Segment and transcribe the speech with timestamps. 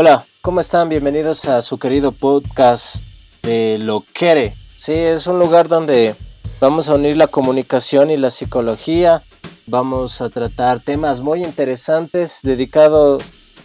[0.00, 0.88] Hola, ¿cómo están?
[0.88, 3.02] Bienvenidos a su querido podcast
[3.42, 4.54] de Lo Quiere.
[4.76, 6.14] Sí, es un lugar donde
[6.60, 9.24] vamos a unir la comunicación y la psicología.
[9.66, 13.24] Vamos a tratar temas muy interesantes dedicados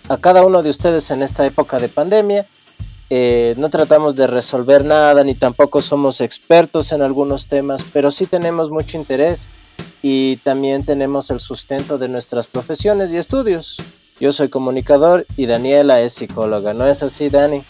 [0.09, 2.47] a cada uno de ustedes en esta época de pandemia.
[3.11, 8.25] Eh, no tratamos de resolver nada ni tampoco somos expertos en algunos temas, pero sí
[8.25, 9.51] tenemos mucho interés
[10.01, 13.77] y también tenemos el sustento de nuestras profesiones y estudios.
[14.19, 17.63] Yo soy comunicador y Daniela es psicóloga, ¿no es así, Dani?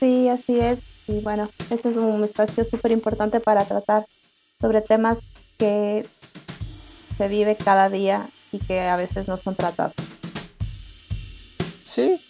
[0.00, 0.80] Sí, así es.
[1.06, 4.06] Y bueno, este es un espacio súper importante para tratar
[4.60, 5.18] sobre temas
[5.58, 6.06] que
[7.16, 9.94] se vive cada día y que a veces no son tratados.
[11.82, 12.20] Sí,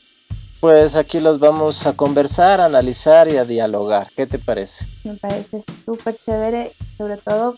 [0.61, 4.09] pues aquí los vamos a conversar, a analizar y a dialogar.
[4.17, 4.87] ¿Qué te parece?
[5.05, 7.55] Me parece súper chévere, sobre todo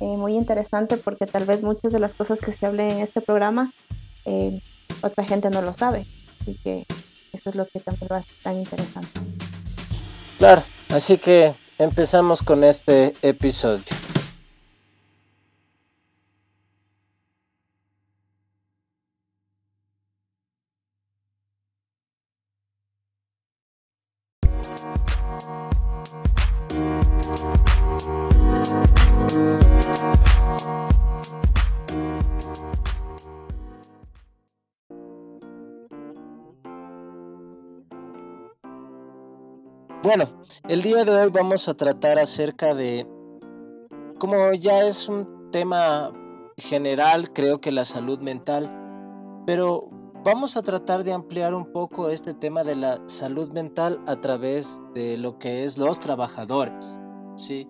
[0.00, 3.20] eh, muy interesante porque tal vez muchas de las cosas que se hablen en este
[3.20, 3.72] programa
[4.24, 4.60] eh,
[5.02, 6.06] otra gente no lo sabe.
[6.40, 6.84] Así que
[7.32, 9.08] eso es lo que también lo hace tan interesante.
[10.38, 13.84] Claro, así que empezamos con este episodio.
[40.04, 40.26] Bueno,
[40.68, 43.08] el día de hoy vamos a tratar acerca de,
[44.18, 46.12] como ya es un tema
[46.58, 48.70] general, creo que la salud mental,
[49.46, 49.88] pero
[50.22, 54.82] vamos a tratar de ampliar un poco este tema de la salud mental a través
[54.94, 57.00] de lo que es los trabajadores,
[57.36, 57.66] ¿sí?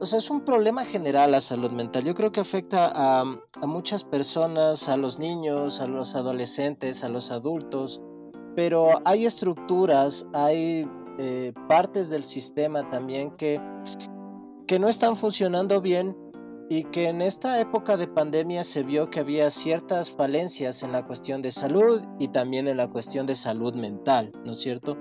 [0.00, 2.04] O sea, es un problema general la salud mental.
[2.04, 7.10] Yo creo que afecta a, a muchas personas, a los niños, a los adolescentes, a
[7.10, 8.00] los adultos,
[8.56, 13.60] pero hay estructuras, hay eh, partes del sistema también que,
[14.66, 16.16] que no están funcionando bien
[16.70, 21.06] y que en esta época de pandemia se vio que había ciertas falencias en la
[21.06, 24.96] cuestión de salud y también en la cuestión de salud mental, ¿no es cierto?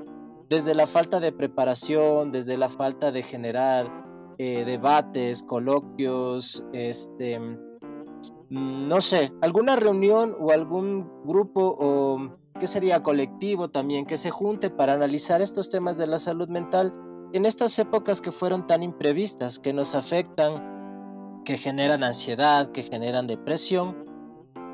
[0.49, 3.89] Desde la falta de preparación, desde la falta de generar
[4.37, 13.03] eh, debates, coloquios, este, mm, no sé, alguna reunión o algún grupo o que sería
[13.03, 16.93] colectivo también, que se junte para analizar estos temas de la salud mental
[17.33, 23.27] en estas épocas que fueron tan imprevistas, que nos afectan, que generan ansiedad, que generan
[23.27, 24.05] depresión.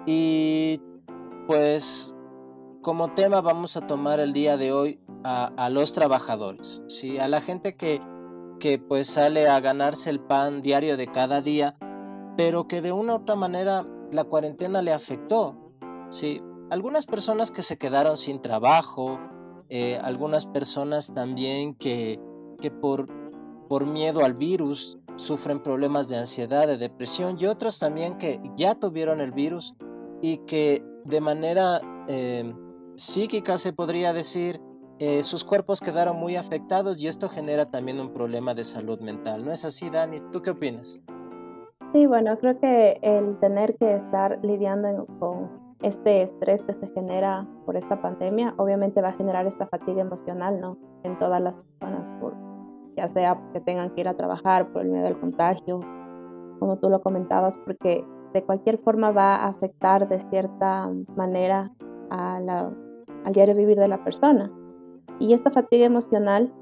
[0.06, 0.80] Y
[1.48, 2.16] pues
[2.82, 7.20] como tema vamos a tomar el día de hoy a, los trabajadores, ¿sí?
[7.20, 8.02] a la gente que,
[8.60, 11.78] que pues sale a ganarse el pan diario de cada día,
[12.38, 15.58] pero que de una u otra manera la cuarentena le afectó.
[16.10, 16.42] ¿sí?
[16.72, 19.20] Algunas personas que se quedaron sin trabajo,
[19.68, 22.18] eh, algunas personas también que,
[22.62, 23.10] que por,
[23.68, 28.74] por miedo al virus sufren problemas de ansiedad, de depresión y otros también que ya
[28.74, 29.76] tuvieron el virus
[30.22, 32.54] y que de manera eh,
[32.96, 34.62] psíquica se podría decir,
[35.00, 39.44] eh, sus cuerpos quedaron muy afectados y esto genera también un problema de salud mental.
[39.44, 40.22] ¿No es así, Dani?
[40.32, 41.02] ¿Tú qué opinas?
[41.92, 47.48] Sí, bueno, creo que el tener que estar lidiando con este estrés que se genera
[47.66, 50.78] por esta pandemia, obviamente va a generar esta fatiga emocional, ¿no?
[51.04, 52.34] En todas las personas, por,
[52.96, 55.80] ya sea que tengan que ir a trabajar por el miedo al contagio,
[56.60, 61.72] como tú lo comentabas, porque de cualquier forma va a afectar de cierta manera
[62.10, 62.72] a la,
[63.26, 64.52] al diario vivir de la persona.
[65.20, 66.54] Y esta fatiga emocional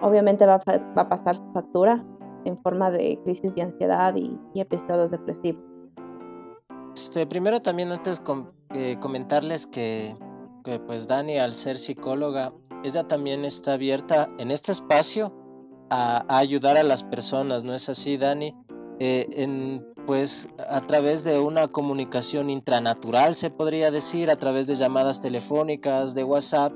[0.00, 2.04] obviamente va, va a pasar su factura
[2.44, 5.62] en forma de crisis de ansiedad y, y episodios depresivos.
[6.94, 8.20] Este, primero también antes
[9.00, 10.16] comentarles que,
[10.86, 12.52] pues Dani al ser psicóloga,
[12.84, 15.34] ella también está abierta en este espacio
[15.90, 18.54] a, ayudar a las personas, ¿no es así Dani?
[19.00, 25.20] Eh, pues a través de una comunicación intranatural, se podría decir, a través de llamadas
[25.20, 26.72] telefónicas, de WhatsApp,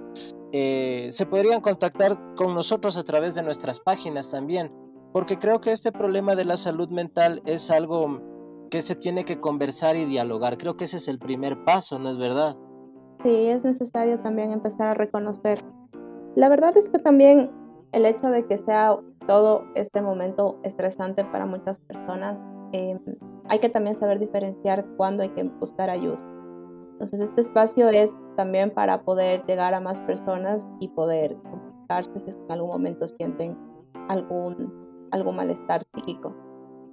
[0.53, 4.73] eh, se podrían contactar con nosotros a través de nuestras páginas también,
[5.13, 8.21] porque creo que este problema de la salud mental es algo
[8.75, 10.59] que se tiene que conversar y dialogar.
[10.59, 12.57] Creo que ese es el primer paso, ¿no es verdad?
[13.23, 15.61] Sí, es necesario también empezar a reconocer.
[16.35, 17.53] La verdad es que también
[17.93, 18.99] el hecho de que sea
[19.29, 22.43] todo este momento estresante para muchas personas,
[22.73, 22.99] em,
[23.49, 26.19] hay que también saber diferenciar cuándo hay que buscar ayuda.
[26.95, 32.31] Entonces este espacio es también para poder llegar a más personas y poder comunicarse si
[32.31, 33.57] en algún momento sienten
[34.09, 36.35] algún, algún malestar psíquico.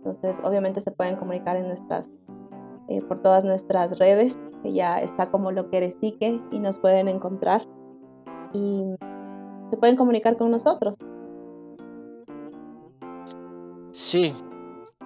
[0.04, 2.10] Entonces, obviamente se pueden comunicar en nuestras
[2.88, 6.80] eh, por todas nuestras redes, que ya está como lo que eres psique y nos
[6.80, 7.68] pueden encontrar
[8.52, 8.96] y
[9.70, 10.96] se pueden comunicar con nosotros.
[13.92, 14.34] Sí,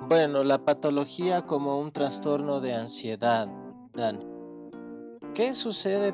[0.07, 3.49] bueno, la patología como un trastorno de ansiedad,
[3.93, 4.19] Dan.
[5.33, 6.13] ¿Qué sucede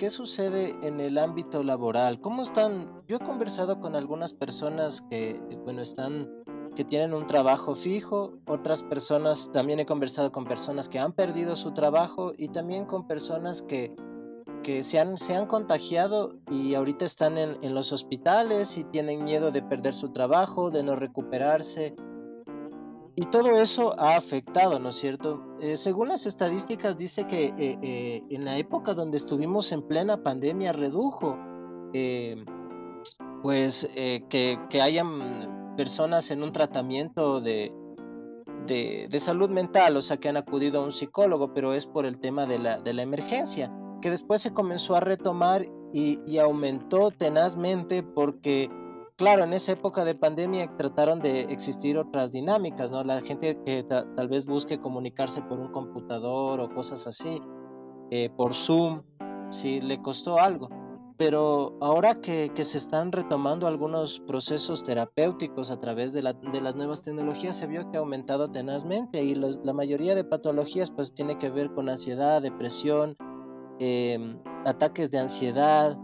[0.00, 2.22] ¿qué sucede en el ámbito laboral?
[2.22, 3.02] ¿Cómo están?
[3.06, 6.26] Yo he conversado con algunas personas que, bueno, están,
[6.74, 11.56] que tienen un trabajo fijo, otras personas, también he conversado con personas que han perdido
[11.56, 13.94] su trabajo y también con personas que,
[14.62, 19.24] que se, han, se han contagiado y ahorita están en, en los hospitales y tienen
[19.24, 21.96] miedo de perder su trabajo, de no recuperarse.
[23.16, 25.42] Y todo eso ha afectado, ¿no es cierto?
[25.60, 30.22] Eh, según las estadísticas dice que eh, eh, en la época donde estuvimos en plena
[30.22, 31.38] pandemia redujo,
[33.42, 37.72] pues que, que, hayan personas en un tratamiento de,
[38.66, 42.20] de, salud mental, o sea, que han acudido a un psicólogo, pero es por el
[42.20, 43.72] tema de la, de la emergencia,
[44.02, 48.68] que después se comenzó a retomar y, y aumentó tenazmente porque
[49.16, 53.02] claro, en esa época de pandemia trataron de existir otras dinámicas, ¿no?
[53.02, 57.40] La gente que tal vez busque comunicarse por un computador o cosas así,
[58.10, 59.00] eh, por Zoom,
[59.48, 60.68] sí le costó algo.
[61.20, 67.58] Pero ahora que, se están retomando algunos procesos terapéuticos a través de, las nuevas tecnologías,
[67.58, 71.74] se vio que ha aumentado tenazmente y la mayoría de patologías pues tiene que ver
[71.74, 73.18] con ansiedad, depresión,
[73.78, 75.98] em, ataques de ansiedad,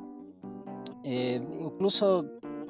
[1.03, 2.27] eh, incluso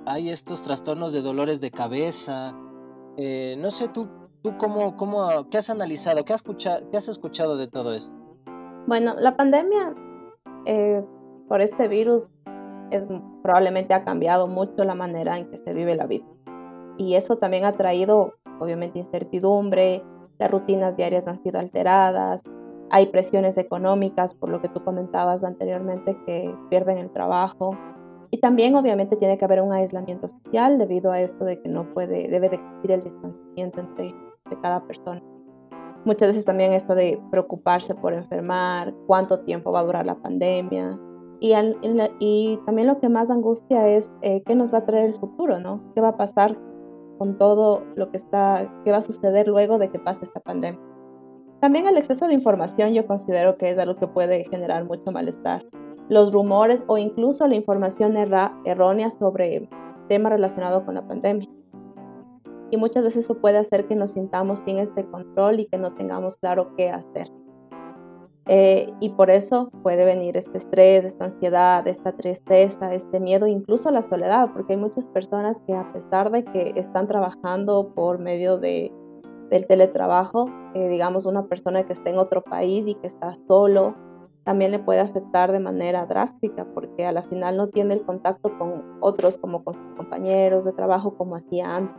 [0.06, 2.56] hay estos trastornos de dolores de cabeza.
[3.16, 4.08] Eh, no sé, tú,
[4.42, 6.25] tú cómo, cómo, ¿qué has analizado?
[6.25, 8.16] ¿Qué has, escuchado, qué has escuchado de todo esto?
[8.87, 9.96] Bueno, la pandemia
[10.66, 11.04] eh,
[11.48, 12.28] por este virus
[12.90, 13.04] es,
[13.43, 16.25] probablemente ha cambiado mucho la manera en que se vive la vida.
[16.98, 20.02] Y eso también ha traído, obviamente, incertidumbre,
[20.38, 22.43] las rutinas diarias han sido alteradas,
[22.90, 27.76] hay presiones económicas, por lo que tú comentabas anteriormente, que pierden el trabajo.
[28.31, 31.92] Y también obviamente tiene que haber un aislamiento social debido a esto de que no
[31.94, 34.14] puede, debe de existir el distanciamiento entre,
[34.62, 35.22] cada persona.
[36.04, 40.96] Muchas veces también esto de preocuparse por enfermar, cuánto tiempo va a durar la pandemia.
[41.40, 41.54] Y,
[42.18, 45.60] y también lo que más angustia es eh, qué nos va a traer el futuro,
[45.60, 45.80] ¿no?
[45.94, 46.56] ¿Qué va a pasar
[47.18, 50.80] con todo lo que está, qué va a suceder luego de que pase esta pandemia?
[51.60, 55.64] También el exceso de información yo considero que es algo que puede generar mucho malestar
[56.08, 58.16] los rumores o incluso la información
[58.64, 59.68] errónea sobre
[60.08, 61.48] temas relacionados con la pandemia.
[62.70, 65.94] Y muchas veces eso puede hacer que nos sintamos sin este control y que no
[65.94, 67.30] tengamos claro qué hacer.
[68.48, 73.90] Eh, y por eso puede venir este estrés, esta ansiedad, esta tristeza, este miedo, incluso
[73.90, 78.58] la soledad, porque hay muchas personas que a pesar de que están trabajando por medio
[78.58, 78.93] de,
[79.50, 83.96] del teletrabajo, eh, digamos una persona que está en otro país y que está solo
[84.46, 88.56] también le puede afectar de manera drástica porque a la final no tiene el contacto
[88.56, 91.96] con otros como con sus compañeros de trabajo como hacía antes.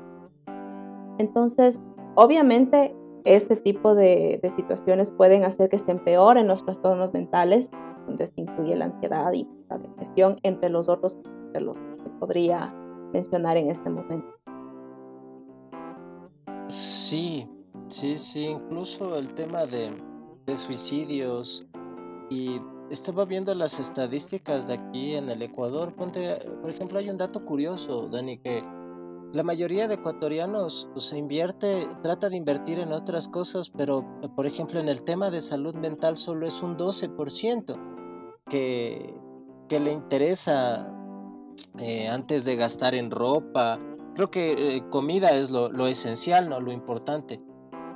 [1.17, 1.81] Entonces,
[2.15, 2.95] obviamente,
[3.35, 7.69] este tipo de, situaciones pueden hacer que se empeoren los trastornos mentales,
[8.05, 11.17] donde se incluye la ansiedad y la depresión, entre los otros
[11.53, 12.73] de los que podría
[13.11, 14.27] mencionar en este momento.
[16.67, 17.49] Sí,
[17.87, 19.91] sí, sí, incluso el tema de,
[20.45, 21.67] de suicidios,
[22.29, 25.93] y estaba viendo las estadísticas de aquí en el Ecuador.
[25.93, 28.63] por ejemplo, hay un dato curioso, Dani, que
[29.33, 34.05] la mayoría de ecuatorianos pues, se invierte, trata de invertir en otras cosas, pero
[34.35, 37.77] por ejemplo en el tema de salud mental solo es un 12%
[38.49, 39.13] que,
[39.69, 40.93] le interesa
[41.79, 43.79] eh, antes de gastar en ropa.
[44.15, 46.61] Creo que eh, comida es lo, esencial, ¿no?
[46.61, 47.41] Lo importante.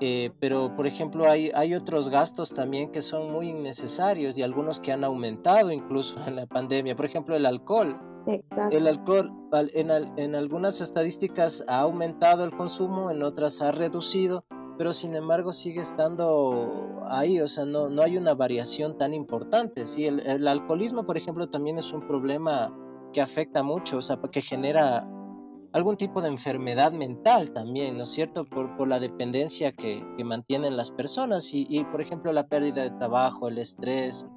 [0.02, 4.92] Eh, pero, por ejemplo, hay otros gastos también que son muy innecesarios y algunos que
[4.92, 6.96] han aumentado incluso en la pandemia.
[6.96, 8.11] Por ejemplo, el alcohol.
[8.72, 9.32] El alcohol
[9.74, 14.46] en, en algunas estadísticas ha aumentado el consumo, en otras ha reducido,
[14.78, 19.86] pero sin embargo sigue estando ahí, o sea, no, no hay una variación tan importante.
[19.86, 20.08] ¿sí?
[20.08, 22.75] El, el alcoholismo, por ejemplo, también es un problema
[23.13, 25.06] que afecta mucho, o sea, que genera
[25.74, 28.46] algún tipo de enfermedad mental también, ¿no es cierto?
[28.46, 32.84] Por, por la dependencia que, que, mantienen las personas y, y, por ejemplo, la pérdida
[32.84, 34.28] de trabajo, el estrés.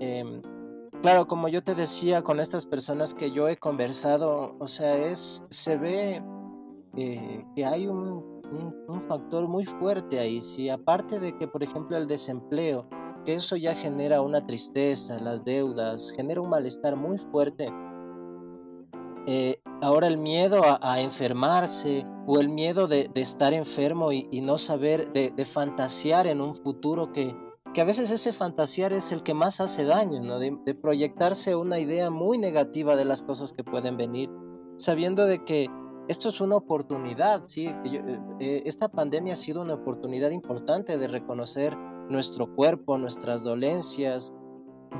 [0.00, 0.42] Em,
[1.02, 5.44] claro, como yo te decía, con estas personas que yo he conversado, o sea, es,
[5.48, 6.22] se ve
[6.96, 8.42] eh, que hay un,
[8.88, 10.68] un, factor muy fuerte ahí, ¿sí?
[10.68, 12.88] Aparte de que, por ejemplo, el desempleo,
[13.24, 17.72] que eso ya genera una tristeza, las deudas, genera un malestar muy fuerte.
[19.26, 25.12] Eh, Ahora el miedo a, enfermarse o el miedo de, estar enfermo y, no saber,
[25.12, 27.36] de, fantasear en un futuro que,
[27.76, 30.38] que a veces ese fantasear es el que más hace daño, ¿no?
[30.38, 34.30] De, proyectarse una idea muy negativa de las cosas que pueden venir,
[34.78, 35.68] sabiendo de que
[36.08, 37.66] esto es una oportunidad, ¿sí?
[37.66, 41.76] Eh, eh, esta pandemia ha sido una oportunidad importante de reconocer
[42.08, 44.32] nuestro cuerpo, nuestras dolencias,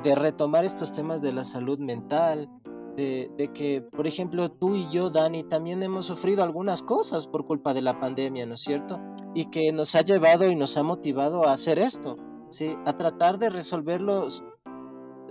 [0.05, 2.51] de retomar estos temas de la salud mental,
[2.95, 7.47] de, de, que, por ejemplo, tú y yo, Dani, también hemos sufrido algunas cosas por
[7.47, 9.01] culpa de la pandemia, ¿no es cierto?
[9.35, 12.17] Y que nos ha llevado y nos ha motivado a hacer esto,
[12.51, 12.77] ¿sí?
[12.85, 14.45] A tratar de resolverlos,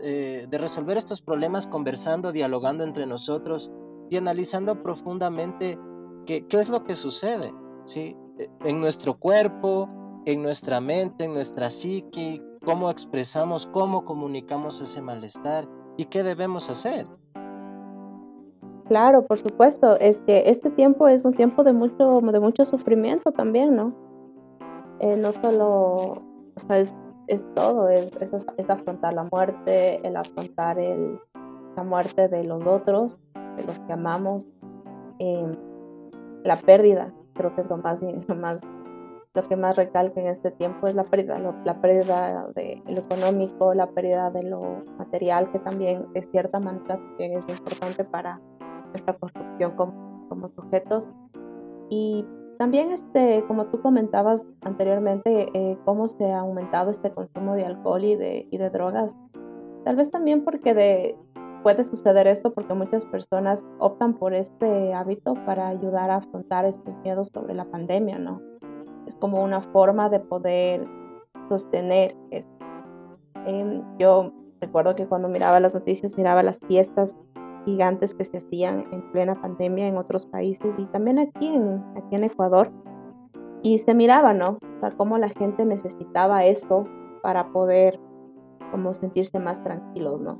[0.01, 3.71] eh, de resolver estos problemas conversando, dialogando entre nosotros
[4.09, 5.79] y analizando profundamente
[6.25, 7.53] qué, qué es lo que sucede,
[7.85, 8.15] ¿sí?
[8.37, 9.89] E, en nuestro cuerpo,
[10.25, 15.67] en nuestra mente, en nuestra psique, cómo expresamos, cómo comunicamos ese malestar
[15.97, 17.07] y qué debemos hacer.
[18.87, 23.31] Claro, por supuesto, es que este tiempo es un tiempo de mucho, de mucho sufrimiento
[23.31, 23.95] también, ¿no?
[24.99, 26.21] Eh, no solo,
[27.53, 28.11] todo, es,
[28.57, 31.19] es, afrontar la muerte, el afrontar el,
[31.75, 33.17] la muerte de los otros,
[33.57, 34.47] de los que amamos,
[35.19, 35.53] em,
[36.43, 38.61] la pérdida, creo que es lo más, lo más
[39.35, 43.73] lo que más recalca en este tiempo es la pérdida, la pérdida de lo económico,
[43.73, 48.39] la pérdida de lo material, que también de cierta manera también es importante para
[48.91, 51.09] nuestra construcción como, como sujetos.
[51.89, 52.25] Y
[52.57, 58.03] también, este, como tú comentabas anteriormente, eh, cómo se ha aumentado este consumo de alcohol
[58.03, 59.15] y de, y de drogas.
[59.83, 61.15] Tal vez también porque de,
[61.63, 66.97] puede suceder esto porque muchas personas optan por este hábito para ayudar a afrontar estos
[66.97, 68.41] miedos sobre la pandemia, ¿no?
[69.05, 70.87] es como una forma de poder
[71.49, 72.51] sostener esto.
[73.45, 77.13] Em, yo recuerdo que cuando miraba las noticias, miraba las fiestas
[77.65, 82.15] gigantes que se hacían en plena pandemia en otros países y también aquí en, aquí
[82.15, 82.71] en Ecuador.
[83.61, 84.59] Y se miraba, ¿no?
[84.77, 86.87] O sea, cómo la gente necesitaba esto
[87.23, 87.99] para poder
[88.71, 90.39] como sentirse más tranquilos, ¿no?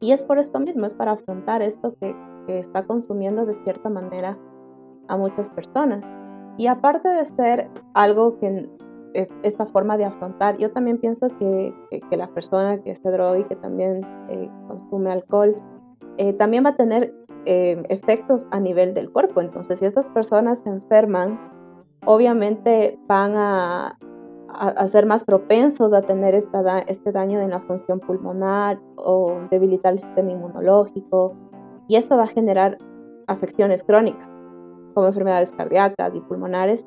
[0.00, 3.88] Y es por esto mismo, es para afrontar esto que, que está consumiendo de cierta
[3.88, 4.38] manera
[5.08, 6.08] a muchas personas.
[6.56, 8.68] Y aparte de ser algo que
[9.14, 11.74] es esta forma de afrontar, yo también pienso que,
[12.10, 15.56] que, la persona que se droga y que también eh, consume alcohol,
[16.18, 17.14] eh, también va a tener
[17.44, 19.40] eh, efectos a nivel del cuerpo.
[19.40, 21.40] Entonces, si estas personas se enferman,
[22.04, 23.98] obviamente van a,
[24.48, 29.94] a, ser más propensos a tener esta, este daño en la función pulmonar o debilitar
[29.94, 31.34] el sistema inmunológico.
[31.88, 32.78] Y esto va a generar
[33.26, 34.28] afecciones crónicas
[34.94, 36.86] como enfermedades cardíacas y pulmonares.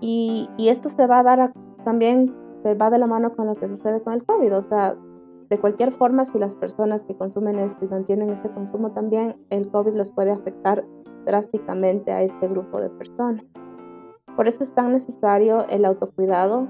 [0.00, 1.52] Y, y esto se va a dar
[1.84, 4.56] también, se va de la mano con lo que sucede con el COVID.
[4.56, 4.96] O sea,
[5.48, 9.70] de cualquier forma, si las personas que consumen esto y mantienen este consumo también, el
[9.70, 10.84] COVID los puede afectar
[11.24, 13.44] drásticamente a este grupo de personas.
[14.36, 16.68] Por eso es tan necesario el autocuidado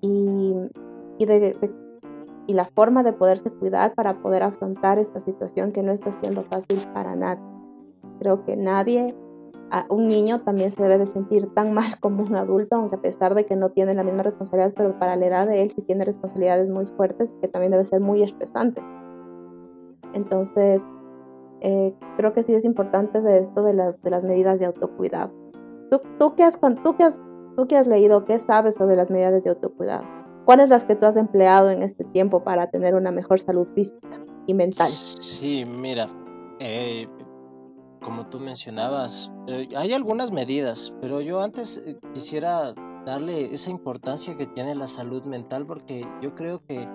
[0.00, 0.54] y,
[1.18, 1.26] y,
[2.46, 6.42] y la forma de poderse cuidar para poder afrontar esta situación que no está siendo
[6.44, 7.42] fácil para nadie.
[8.18, 9.14] Creo que nadie
[9.90, 13.34] un niño también se debe de sentir tan mal como un adulto, aunque a pesar
[13.34, 16.04] de que no tiene la misma responsabilidad, pero para la edad de él sí tiene
[16.04, 18.82] responsabilidades muy fuertes que también debe ser muy estresante.
[20.12, 20.86] Entonces,
[21.60, 25.32] eh, creo que sí es importante de esto de las, de las medidas de autocuidado.
[25.90, 27.20] ¿Tú, tú, qué has, tú, qué has,
[27.56, 28.26] ¿Tú qué has leído?
[28.26, 30.04] ¿Qué sabes sobre las medidas de autocuidado?
[30.44, 34.20] ¿Cuáles las que tú has empleado en este tiempo para tener una mejor salud física
[34.46, 34.86] y mental?
[34.86, 36.06] Sí, mira,
[36.60, 37.08] eh,
[38.00, 42.74] como tú mencionabas, eh, hay algunas medidas, pero yo antes eh, quisiera
[43.04, 46.88] darle esa importancia que tiene la salud mental porque yo creo que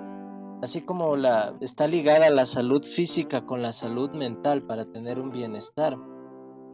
[0.61, 5.31] así como la está ligada la salud física con la salud mental para tener un
[5.31, 5.97] bienestar,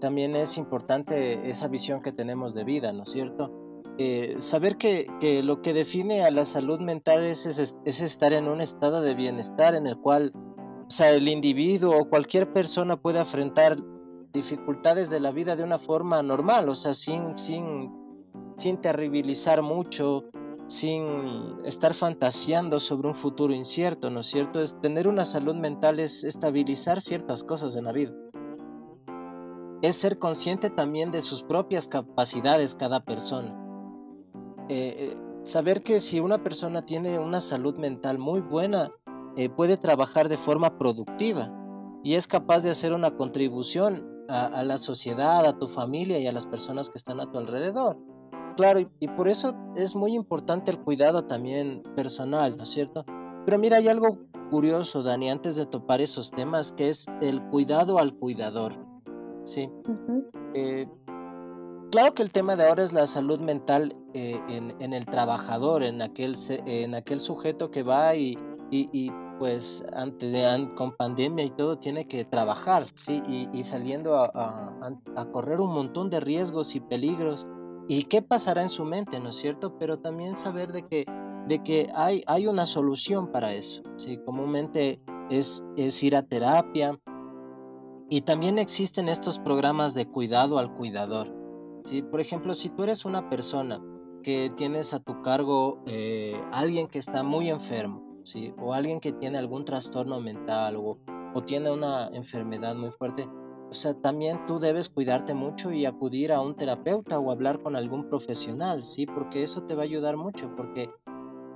[0.02, 3.52] también es importante esa visión que tenemos de vida, ¿no es cierto?
[4.00, 8.32] Eh, saber que, que, lo que define a la salud mental es, es, es, estar
[8.34, 10.34] en un estado de bienestar en el cual
[10.88, 13.78] o sea, el individuo o cualquier persona puede afrontar
[14.38, 17.92] dificultades de la vida de una forma normal, o sea, sin, sin,
[18.56, 20.26] sin terribilizar mucho,
[20.68, 24.62] sin estar fantaseando sobre un futuro incierto, ¿no es cierto?
[24.62, 28.14] Es tener una salud mental es estabilizar ciertas cosas en la vida.
[29.82, 33.56] Es ser consciente también de sus propias capacidades cada persona.
[34.70, 38.92] Eh, eh, saber que si una persona tiene una salud mental muy buena,
[39.38, 41.54] eh, puede trabajar de forma productiva
[42.04, 46.32] y es capaz de hacer una contribución a, la sociedad, a tu familia y a
[46.32, 47.98] las personas que están a tu alrededor.
[48.56, 53.06] Claro, y, por eso es muy importante el cuidado también personal, ¿no es cierto?
[53.46, 54.18] Pero mira, hay algo
[54.50, 58.74] curioso, Dani, antes de topar esos temas, que es el cuidado al cuidador.
[59.44, 59.70] Sí.
[60.56, 60.88] Eh,
[61.92, 66.02] claro que el tema de ahora es la salud mental eh, en, el trabajador, en
[66.02, 68.38] aquel, en aquel sujeto que va y,
[68.72, 73.22] y, pues antes de, con pandemia y todo tiene que trabajar, ¿sí?
[73.54, 74.32] Y, saliendo a,
[75.16, 77.48] a, correr un montón de riesgos y peligros.
[77.88, 79.78] ¿Y qué pasará en su mente, no es cierto?
[79.78, 81.06] Pero también saber de que,
[81.48, 84.18] de que hay, hay una solución para eso, ¿sí?
[84.26, 87.00] Comúnmente es, es ir a terapia,
[88.10, 91.34] y también existen estos programas de cuidado al cuidador.
[91.86, 92.02] ¿sí?
[92.02, 93.82] Por ejemplo, si tú eres una persona
[94.24, 98.54] que tienes a tu cargo eh, alguien que está muy enfermo, ¿sí?
[98.60, 100.98] o alguien que tiene algún trastorno mental o,
[101.34, 103.28] o tiene una enfermedad muy fuerte,
[103.70, 107.76] o sea, también tú debes cuidarte mucho y acudir a un terapeuta o hablar con
[107.76, 109.06] algún profesional, ¿sí?
[109.06, 110.90] Porque eso te va a ayudar mucho, porque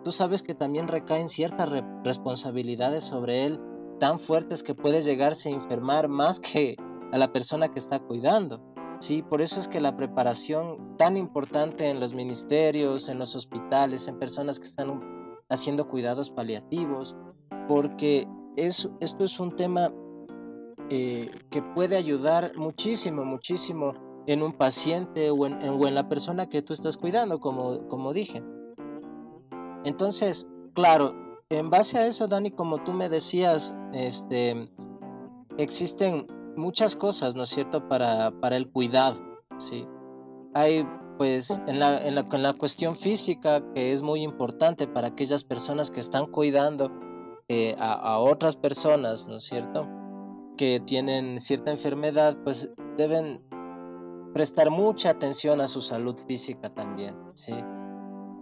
[0.04, 1.70] tú sabes que también recaen ciertas
[2.04, 3.60] responsabilidades sobre él
[3.98, 6.76] tan fuertes que puede llegarse a enfermar más que
[7.14, 8.62] a la persona que está cuidando.
[9.00, 14.08] Sí, por eso es que la preparación tan importante en los ministerios, en los hospitales,
[14.08, 14.90] en personas que están
[15.52, 17.16] haciendo cuidados paliativos,
[17.68, 19.94] porque esto es un tema
[20.90, 23.94] eh, que puede ayudar muchísimo, muchísimo
[24.28, 28.14] en un paciente o en, o en la persona que tú estás cuidando, como, como
[28.14, 28.44] dije.
[29.84, 31.14] Entonces, claro,
[31.50, 34.66] en base a eso, Dani, como tú me decías, este,
[35.58, 39.22] existen muchas cosas, ¿no es cierto?, para, para el cuidado,
[39.58, 39.86] ¿sí?
[40.54, 40.88] Hay,
[41.22, 45.44] pues, en la, en, la, en la cuestión física, que es muy importante para aquellas
[45.44, 46.92] personas que están cuidando
[47.48, 49.88] eh, a, otras personas, ¿no es cierto?,
[50.58, 53.40] que tienen cierta enfermedad, pues deben
[54.34, 57.54] prestar mucha atención a su salud física también, ¿sí?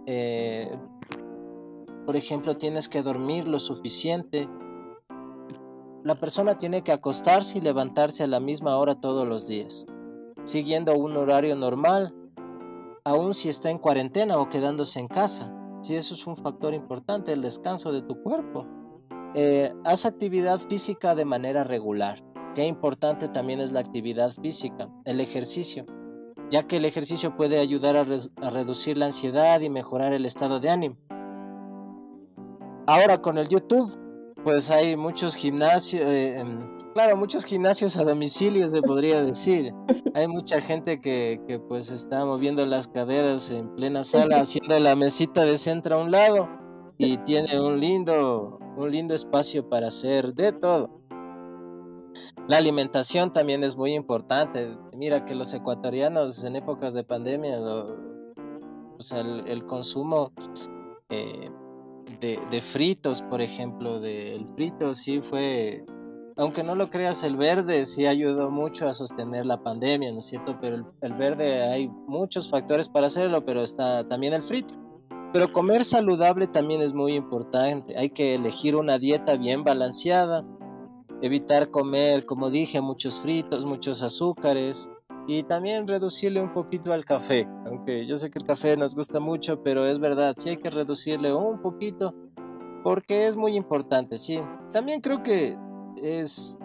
[0.06, 0.74] Eh,
[2.06, 4.48] por ejemplo, tienes que dormir lo suficiente.
[6.02, 9.84] La persona tiene que acostarse y levantarse a la misma hora todos los días,
[10.44, 12.14] siguiendo un horario normal,
[13.04, 15.54] aun si está en cuarentena o quedándose en casa.
[15.82, 18.66] Si eso es un factor importante, el descanso de tu cuerpo.
[19.34, 22.22] Eh, haz actividad física de manera regular.
[22.54, 25.86] Qué importante también es la actividad física, el ejercicio,
[26.50, 30.70] ya que el ejercicio puede ayudar a reducir la ansiedad y mejorar el estado de
[30.70, 30.96] ánimo.
[32.88, 33.96] Ahora con el YouTube,
[34.44, 39.72] pues hay muchos gimnasios, eh, em, claro, muchos gimnasios a domicilio se podría decir.
[40.14, 44.96] Hay mucha gente que, que, pues está moviendo las caderas en plena sala, haciendo la
[44.96, 46.48] mesita de centro a un lado
[46.98, 51.00] y tiene un lindo, un lindo espacio para hacer de todo.
[52.48, 54.72] La alimentación también es muy importante.
[54.96, 60.32] Mira que los ecuatorianos en épocas de pandemia, o sea, el, consumo
[61.10, 61.48] eh,
[62.20, 65.84] de, fritos, por ejemplo, del frito sí fue,
[66.36, 70.26] aunque no lo creas, el verde sí ayudó mucho a sostener la pandemia, ¿no es
[70.26, 70.58] cierto?
[70.60, 74.74] Pero el, verde hay muchos factores para hacerlo, pero está también el frito.
[75.32, 77.96] Pero comer saludable también es muy importante.
[77.96, 80.44] Hay que elegir una dieta bien balanceada,
[81.22, 84.90] evitar comer, como dije, muchos fritos, muchos azúcares,
[85.32, 89.20] y también reducirle un poquito al café, aunque yo sé que el café nos gusta
[89.20, 92.12] mucho, pero es verdad, sí hay que reducirle un poquito
[92.82, 94.40] porque es muy importante, sí.
[94.72, 95.54] También creo que
[96.02, 96.58] es,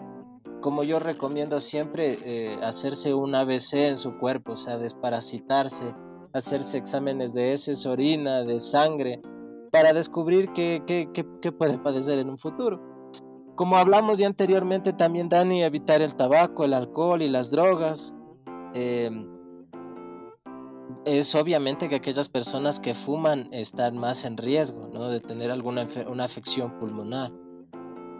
[0.62, 5.94] como yo recomiendo siempre, eh, hacerse un ABC en su cuerpo, o sea, desparasitarse,
[6.32, 9.22] hacerse exámenes de heces, orina, de sangre,
[9.70, 12.82] para descubrir qué, qué, qué, qué puede padecer en un futuro.
[13.54, 18.12] Como hablamos ya anteriormente, también Dani, evitar el tabaco, el alcohol y las drogas,
[18.78, 19.26] Em,
[21.06, 25.08] es obviamente que aquellas personas que fuman están más en riesgo ¿no?
[25.08, 27.32] de tener alguna una afección pulmonar.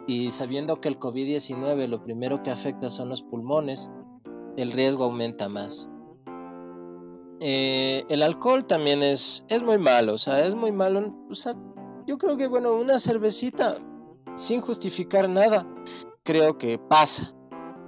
[0.06, 3.90] Y sabiendo que el COVID-19 lo primero que afecta son los pulmones,
[4.56, 5.90] el riesgo aumenta más.
[7.40, 11.14] Eh, el alcohol también es, es muy malo, o sea, es muy malo.
[11.28, 11.54] O sea,
[12.06, 13.76] yo creo que, bueno, una cervecita
[14.34, 15.66] sin justificar nada,
[16.22, 17.34] creo que pasa.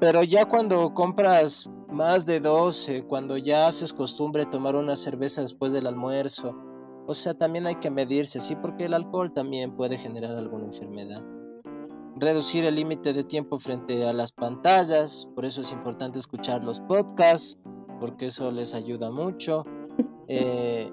[0.01, 5.73] Pero ya cuando compras más de 12, cuando ya haces costumbre tomar una cerveza después
[5.73, 6.57] del almuerzo.
[7.07, 11.25] O sea, también hay que medirse, sí, porque el alcohol también puede generar alguna enfermedad.
[12.17, 16.81] Reducir el límite de tiempo frente a las pantallas, por eso es importante escuchar los
[16.81, 17.59] podcasts,
[18.01, 19.65] porque eso les ayuda mucho.
[20.31, 20.91] Eh,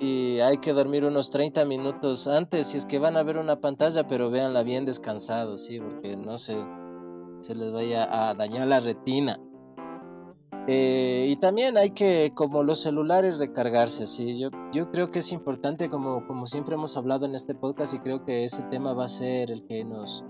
[0.00, 3.60] y hay que dormir unos 30 minutos antes, si es que van a ver una
[3.60, 6.56] pantalla, pero véanla bien descansados, sí, porque no se,
[7.40, 9.38] se les vaya a dañar la retina.
[10.68, 14.06] Eh, y también hay que, como los celulares, recargarse.
[14.06, 14.38] ¿sí?
[14.38, 17.98] Yo, yo creo que es importante, como, como siempre hemos hablado en este podcast, y
[17.98, 20.24] creo que ese tema va a ser el que nos,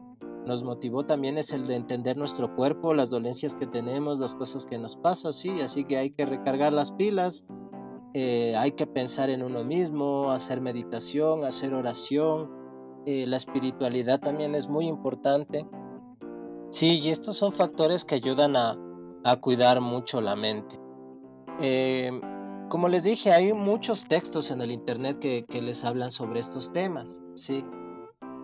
[0.47, 4.65] nos motivó también, es el de entender nuestro cuerpo, las dolencias que tenemos, las cosas
[4.67, 5.61] que nos pasan, sí.
[5.61, 7.45] Así que hay que recargar las pilas
[8.15, 12.51] eh, hay que pensar en uno mismo, hacer meditación, hacer oración.
[13.07, 15.67] Eh, la espiritualidad también es muy importante.
[16.71, 18.79] Sí, y estos son factores que ayudan a,
[19.41, 20.81] cuidar mucho la mente.
[21.61, 22.21] Em,
[22.69, 27.23] como les dije, hay muchos textos en el Internet que, les hablan sobre estos temas,
[27.35, 27.65] ¿sí?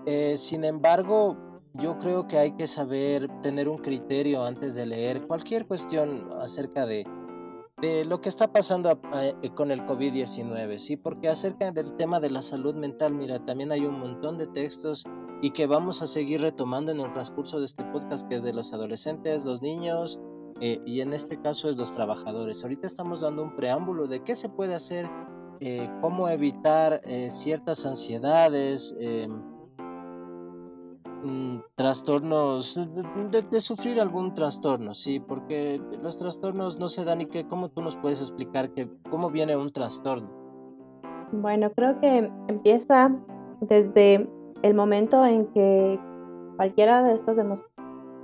[0.07, 1.37] Eh, sin embargo,
[1.75, 6.87] yo creo que hay que saber tener un criterio antes de leer cualquier cuestión acerca
[6.87, 7.07] de,
[7.81, 10.97] de lo que está pasando eh, con el COVID-19, ¿sí?
[10.97, 15.05] Porque acerca del tema de la salud mental, mira, también hay un montón de textos
[15.41, 18.53] y que vamos a seguir retomando en el transcurso de este podcast que es de
[18.53, 20.21] los adolescentes, los niños
[20.61, 22.63] eh, y en este caso es los trabajadores.
[22.63, 25.09] Ahorita estamos dando un preámbulo de qué se puede hacer,
[25.61, 28.95] eh, cómo evitar ciertas ansiedades
[31.25, 32.89] Mm, trastornos,
[33.51, 37.83] de, sufrir algún trastorno, sí, porque los trastornos no se dan y que, ¿cómo tú
[37.83, 40.31] nos puedes explicar que, cómo viene un trastorno?
[41.33, 43.11] Bueno, creo que empieza
[43.61, 44.29] desde
[44.63, 45.99] el momento en que
[46.57, 47.75] cualquiera de estas emociones,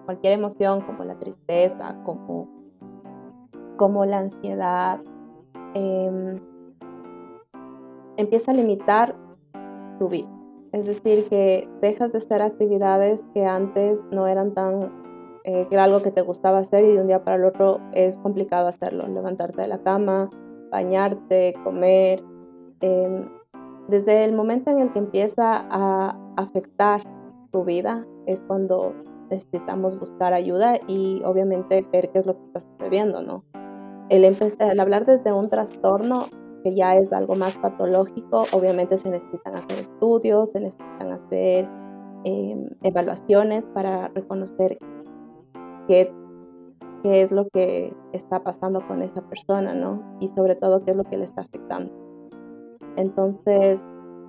[0.05, 2.49] cualquier emoción como la tristeza, como,
[3.77, 5.01] como la ansiedad,
[5.75, 6.41] em,
[8.17, 9.15] empieza a limitar
[9.99, 10.29] tu vida.
[10.73, 14.93] Es decir, que dejas de hacer actividades que antes no eran tan,
[15.45, 17.81] eh, que era algo que te gustaba hacer y de un día para el otro
[17.93, 19.07] es complicado hacerlo.
[19.07, 20.31] Levantarte de la cama,
[20.71, 22.25] bañarte, comer.
[22.81, 23.29] Em,
[23.89, 27.03] desde el momento en el que empieza a afectar
[27.53, 28.95] tu vida es cuando
[29.35, 33.45] necesitamos buscar ayuda y obviamente ver qué es lo que está sucediendo, ¿no?
[34.09, 36.29] El, el hablar desde un trastorno
[36.63, 41.69] que ya es algo más patológico, obviamente se necesitan hacer estudios, se necesitan hacer
[42.25, 44.79] em, evaluaciones para reconocer
[45.87, 46.11] qué,
[47.03, 50.17] qué es lo que está pasando con esa persona, ¿no?
[50.21, 51.93] Y sobre todo qué es lo que le está afectando.
[52.97, 53.85] Entonces,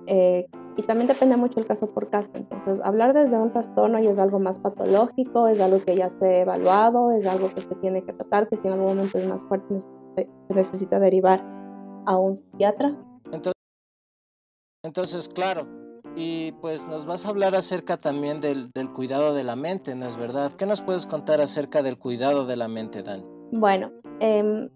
[0.06, 2.30] eh, y también depende mucho el caso por caso.
[2.34, 6.24] Entonces, hablar desde un trastorno ya es algo más patológico, es algo que ya se
[6.24, 9.26] ha evaluado, es algo que se tiene que tratar, que si en algún momento es
[9.26, 9.80] más fuerte
[10.16, 11.42] se necesita derivar
[12.06, 12.94] a un psiquiatra.
[13.24, 13.52] Entonces,
[14.84, 15.66] entonces, claro,
[16.14, 20.16] y pues nos vas a hablar acerca también del, cuidado de la mente, ¿no es
[20.16, 20.52] verdad?
[20.52, 23.24] ¿Qué nos puedes contar acerca del cuidado de la mente, Dani?
[23.52, 24.68] Bueno, eh,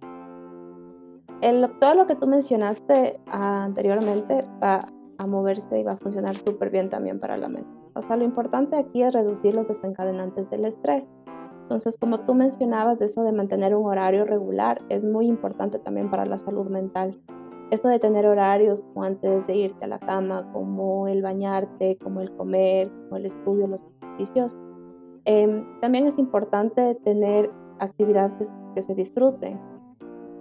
[1.80, 4.80] todo lo que tú mencionaste anteriormente va
[5.20, 7.68] a moverse y va a funcionar súper bien también para la mente.
[7.94, 11.10] O sea, lo importante aquí es reducir los desencadenantes del estrés.
[11.62, 16.24] Entonces, como tú mencionabas, eso de mantener un horario regular es muy importante también para
[16.24, 17.20] la salud mental.
[17.70, 22.22] Esto de tener horarios como antes de irte a la cama, como el bañarte, como
[22.22, 24.56] el comer, como el estudio, los ejercicios.
[25.26, 29.60] Em, también es importante tener actividades que se disfruten.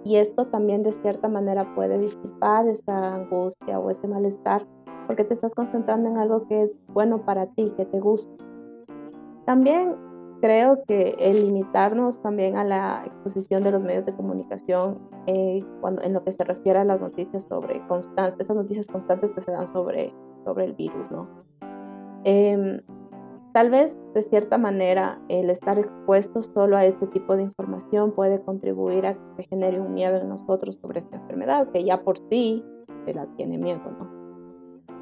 [0.04, 4.66] Y esto también de cierta manera puede disipar esa angustia o ese malestar
[5.06, 8.32] porque te estás concentrando en algo que es bueno para ti, que te gusta.
[9.44, 9.96] También
[10.40, 16.02] creo que el limitarnos también a la exposición de los medios de comunicación eh, cuando,
[16.02, 19.50] en lo que se refiere a las noticias sobre constantes, esas noticias constantes que se
[19.50, 21.28] dan sobre, sobre el virus, ¿no?
[22.24, 22.80] Em,
[23.52, 28.40] tal vez de cierta manera el estar expuesto solo a este tipo de información puede
[28.40, 32.18] contribuir a que se genere un miedo en nosotros sobre esta enfermedad, que ya por
[32.18, 32.64] sí
[33.04, 34.20] se la tiene miedo, ¿no?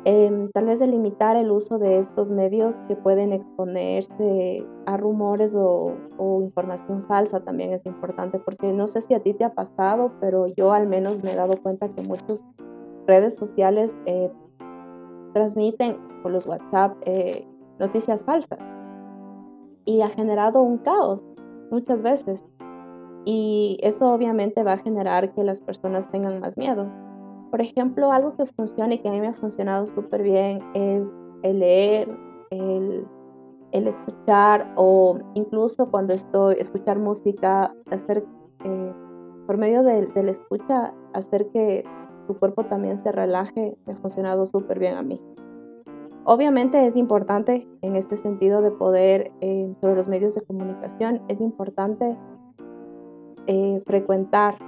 [0.04, 5.96] Em, tal vez delimitar el uso de estos medios que pueden exponerse a rumores o,
[6.40, 10.46] información falsa también es importante, porque no sé si a ti te ha pasado, pero
[10.46, 12.46] yo al menos me he dado cuenta que muchas
[13.06, 14.30] redes sociales eh,
[15.34, 17.44] transmiten por los WhatsApp eh,
[17.78, 18.58] noticias falsas
[19.84, 21.24] y ha generado un caos
[21.70, 22.44] muchas veces.
[23.24, 26.86] Y eso obviamente va a generar que las personas tengan más miedo.
[27.50, 31.14] Por ejemplo, algo que funciona y que a mí me ha funcionado súper bien es
[31.42, 32.08] el leer,
[32.50, 33.06] el,
[33.72, 38.24] escuchar o incluso cuando estoy, escuchar música, hacer,
[38.64, 38.92] eh,
[39.46, 41.84] por medio de, escucha, hacer que
[42.26, 45.22] tu cuerpo también se relaje, me ha funcionado súper bien a mí.
[46.30, 51.40] Obviamente es importante en este sentido de poder, eh, sobre los medios de comunicación, es
[51.40, 52.18] importante
[53.46, 54.58] eh, frecuentar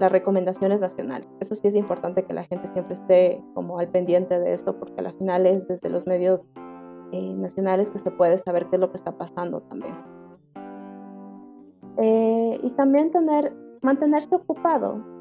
[0.00, 1.28] las recomendaciones nacionales.
[1.40, 4.98] Eso sí es importante que la gente siempre esté como al pendiente de esto, porque
[5.00, 6.46] al final es desde los medios
[7.12, 9.94] eh, nacionales que se puede saber qué es lo que está pasando también.
[11.98, 15.13] Eh, y también tener, mantenerse ocupado.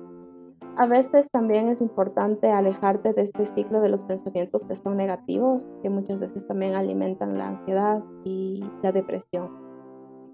[0.76, 5.68] A veces también es importante alejarte de este ciclo de los pensamientos que son negativos,
[5.84, 9.52] que muchas veces también alimentan la ansiedad y la depresión.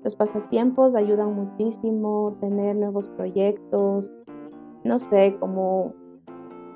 [0.02, 4.14] Los pasatiempos ayudan muchísimo, tener nuevos proyectos,
[4.86, 5.94] no sé, como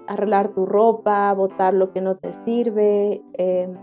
[0.07, 3.73] arreglar tu ropa, botar lo que no te sirve, eh,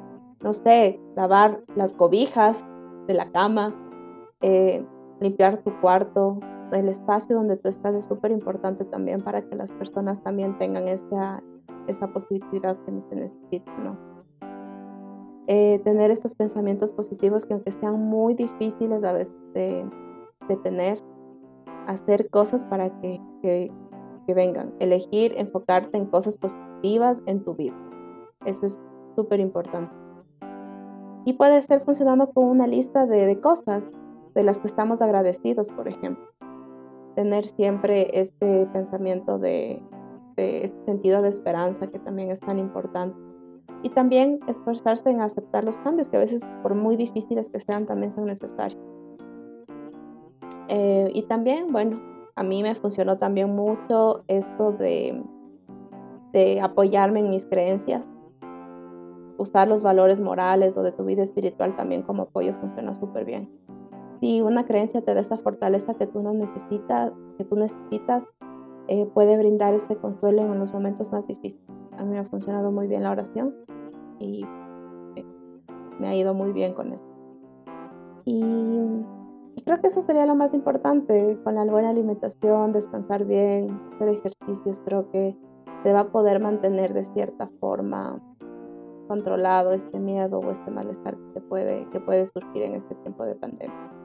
[0.43, 2.67] no sé, lavar las cobijas
[3.07, 3.75] de la cama,
[4.43, 4.85] eh,
[5.21, 6.41] limpiar tu cuarto,
[6.73, 10.89] el espacio donde tú estás es súper importante también para que las personas también tengan
[10.89, 11.43] esa,
[11.87, 13.97] esa positividad que se necesita, ¿no?
[15.47, 19.85] Eh, tener estos pensamientos positivos que aunque sean muy difíciles a veces de,
[20.63, 21.01] tener,
[21.87, 23.71] hacer cosas para que, que,
[24.33, 27.75] vengan, elegir, enfocarte en cosas positivas en tu vida.
[28.45, 28.79] Eso es
[29.17, 29.93] súper importante.
[31.25, 33.91] Y puede estar funcionando con una lista de cosas
[34.35, 36.25] de las que estamos agradecidos, por ejemplo.
[37.15, 39.83] Tener siempre este pensamiento de,
[40.37, 43.19] este sentido de esperanza que también es tan importante.
[43.83, 47.87] Y también esforzarse en aceptar los cambios que a veces, por muy difíciles que sean,
[47.87, 48.81] también son necesarios.
[50.69, 52.01] Eh, y también, bueno,
[52.37, 55.23] a mí me funcionó también mucho esto de,
[56.33, 58.09] de apoyarme en mis creencias.
[59.39, 63.49] Usar los valores morales o de tu vida espiritual también como apoyo funciona súper bien.
[64.21, 68.25] Si una creencia te da esa fortaleza que tú no necesitas, que tú necesitas,
[68.89, 71.65] eh, puede brindar este consuelo en los momentos más difíciles.
[71.97, 73.55] A mí me ha funcionado muy bien la oración
[74.19, 74.45] y
[75.17, 75.25] eh,
[75.99, 77.05] me ha ido muy bien con eso.
[78.25, 78.43] Y,
[79.65, 84.83] creo que eso sería lo más importante, con la buena alimentación, descansar bien, hacer ejercicios,
[84.85, 85.37] creo que
[85.83, 88.21] se va a poder mantener de cierta forma
[89.09, 93.35] controlado este miedo o este malestar que puede, que puede surgir en este tiempo de
[93.35, 94.00] pandemia.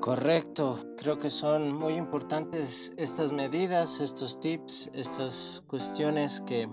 [0.00, 6.68] Correcto, creo que son muy importantes estas medidas, estos tips, estas cuestiones que,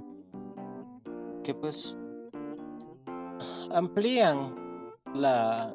[1.44, 1.98] que pues
[3.72, 4.56] amplían
[5.16, 5.74] la,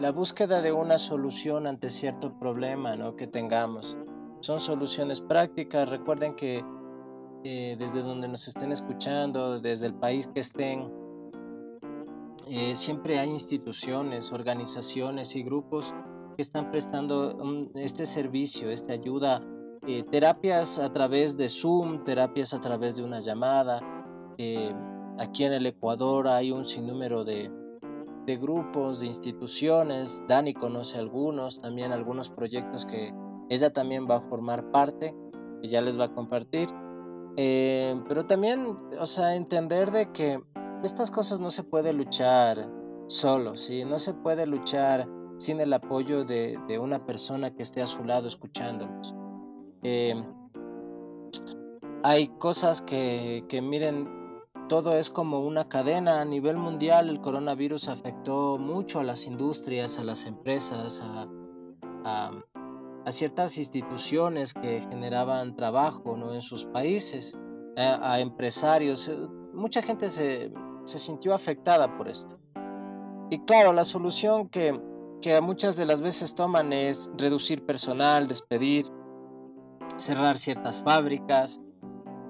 [0.00, 3.14] la búsqueda de una solución ante cierto problema ¿no?
[3.14, 3.96] que tengamos.
[4.40, 6.64] Son soluciones prácticas, recuerden que
[7.44, 10.92] eh, desde donde nos estén escuchando, desde el país que estén,
[12.48, 15.94] eh, siempre hay instituciones, organizaciones y grupos
[16.34, 19.40] que están prestando este servicio, esta ayuda,
[19.86, 23.80] eh, terapias a través de Zoom, terapias a través de una llamada.
[24.38, 24.72] Eh,
[25.18, 27.50] aquí en el Ecuador hay un sinnúmero de,
[28.26, 30.24] de grupos, de instituciones.
[30.26, 33.12] Dani conoce algunos, también algunos proyectos que
[33.50, 35.14] ella también va a formar parte,
[35.60, 36.68] que ya les va a compartir.
[37.36, 40.40] Eh, pero también, o sea, entender de que
[40.82, 42.70] estas cosas no se puede luchar
[43.06, 43.84] solo, ¿sí?
[43.84, 45.08] No se puede luchar
[45.44, 49.14] sin el apoyo de, una persona que esté a su lado escuchándonos.
[49.82, 50.24] Em,
[52.02, 54.08] hay cosas que, miren,
[54.70, 57.10] todo es como una cadena a nivel mundial.
[57.10, 62.30] El coronavirus afectó mucho a las industrias, a las empresas, a,
[63.08, 66.32] ciertas instituciones que generaban trabajo ¿no?
[66.32, 67.36] en sus países,
[67.76, 69.12] a, empresarios.
[69.52, 70.54] Mucha gente se,
[70.84, 72.38] se sintió afectada por esto.
[73.28, 74.80] Y claro, la solución que,
[75.24, 78.84] que muchas de las veces toman es reducir personal, despedir,
[79.96, 81.62] cerrar ciertas fábricas.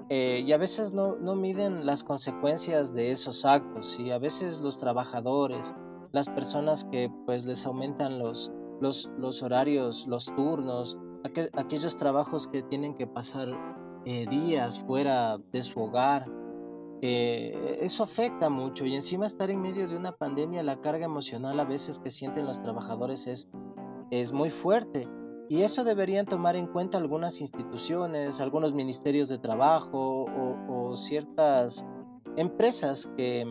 [0.07, 4.61] Eh, y a veces no, no, miden las consecuencias de esos actos y a veces
[4.61, 5.75] los trabajadores,
[6.13, 10.97] las personas que pues les aumentan los, los, los horarios, los turnos,
[11.57, 13.49] aquellos trabajos que tienen que pasar
[14.05, 16.31] eh, días fuera de su hogar,
[17.01, 21.59] eh, eso afecta mucho y encima estar en medio de una pandemia, la carga emocional
[21.59, 23.51] a veces que sienten los trabajadores es,
[24.11, 25.07] es muy fuerte.
[25.47, 31.85] Y eso deberían tomar en cuenta algunas instituciones, algunos ministerios de trabajo o, ciertas
[32.37, 33.45] empresas que,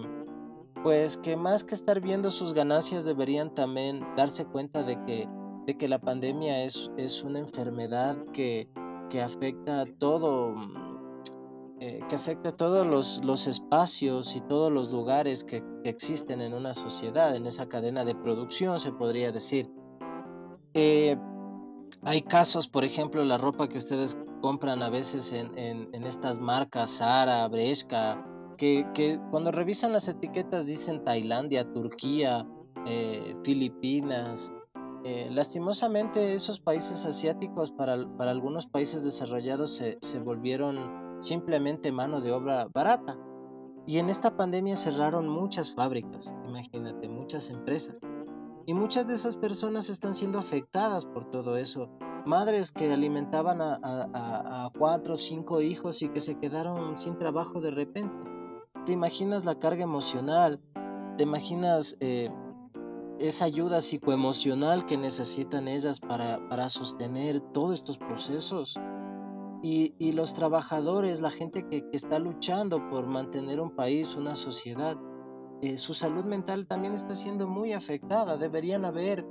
[0.82, 5.28] pues que más que estar viendo sus ganancias deberían también darse cuenta de que,
[5.66, 8.66] de que la pandemia es, es una enfermedad que,
[9.10, 10.54] que afecta a todo
[11.86, 16.72] eh, que afecta a todos los, espacios y todos los lugares que, existen en una
[16.72, 19.70] sociedad, en esa cadena de producción, se podría decir.
[20.72, 21.18] Eh,
[22.02, 27.46] hay casos, por ejemplo, la ropa que ustedes compran a veces en, estas marcas, Zara,
[27.48, 32.48] Bresca, que, cuando revisan las etiquetas dicen Tailandia, Turquía,
[32.86, 34.54] eh, Filipinas.
[35.28, 42.68] lastimosamente esos países asiáticos para, algunos países desarrollados se, se volvieron simplemente mano de obra
[42.72, 43.18] barata.
[43.86, 48.00] Y en esta pandemia cerraron muchas fábricas, imagínate, muchas empresas.
[48.66, 51.90] Y muchas de esas personas están siendo afectadas por todo eso.
[52.24, 57.70] Madres que alimentaban a, cuatro o cinco hijos y que se quedaron sin trabajo de
[57.70, 58.26] repente.
[58.86, 60.62] ¿Te imaginas la carga emocional?
[61.18, 62.30] ¿Te imaginas eh,
[63.18, 68.78] esa ayuda psicoemocional que necesitan ellas para, para sostener todos estos procesos.
[69.64, 74.34] Y, y los trabajadores, la gente que, que, está luchando por mantener un país, una
[74.34, 74.98] sociedad,
[75.62, 78.36] eh, su salud mental también está siendo muy afectada.
[78.36, 79.24] Deberían haber,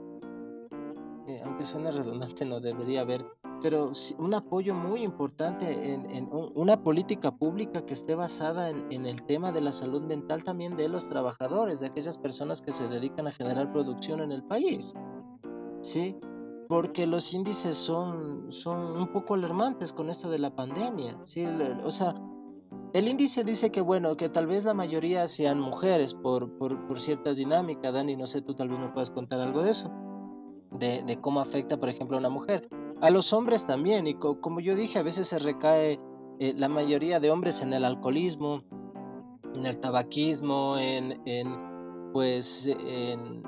[1.27, 3.23] eh, aunque suene redundante, no debería haber
[3.63, 9.53] pero un apoyo muy importante en, una política pública que esté basada en, el tema
[9.53, 13.31] de la salud mental también de los trabajadores, de aquellas personas que se dedican a
[13.31, 14.95] generar producción en el país.
[15.79, 16.17] ¿Sí?
[16.73, 21.19] Porque los índices son, son un poco alarmantes con esto de la pandemia.
[21.23, 21.45] ¿sí?
[21.83, 22.15] O sea,
[22.93, 27.37] el índice dice que, bueno, que tal vez la mayoría sean mujeres por, por, ciertas
[27.37, 27.93] dinámicas.
[27.93, 29.91] Dani, no sé, tú tal vez me puedas contar algo de eso.
[30.71, 32.67] De, de cómo afecta, por ejemplo, a una mujer
[33.03, 35.99] a los hombres también, y como yo dije, a veces se recae
[36.39, 38.63] eh, la mayoría de hombres en el alcoholismo,
[39.53, 41.21] en el tabaquismo, en,
[42.13, 43.43] pues, en,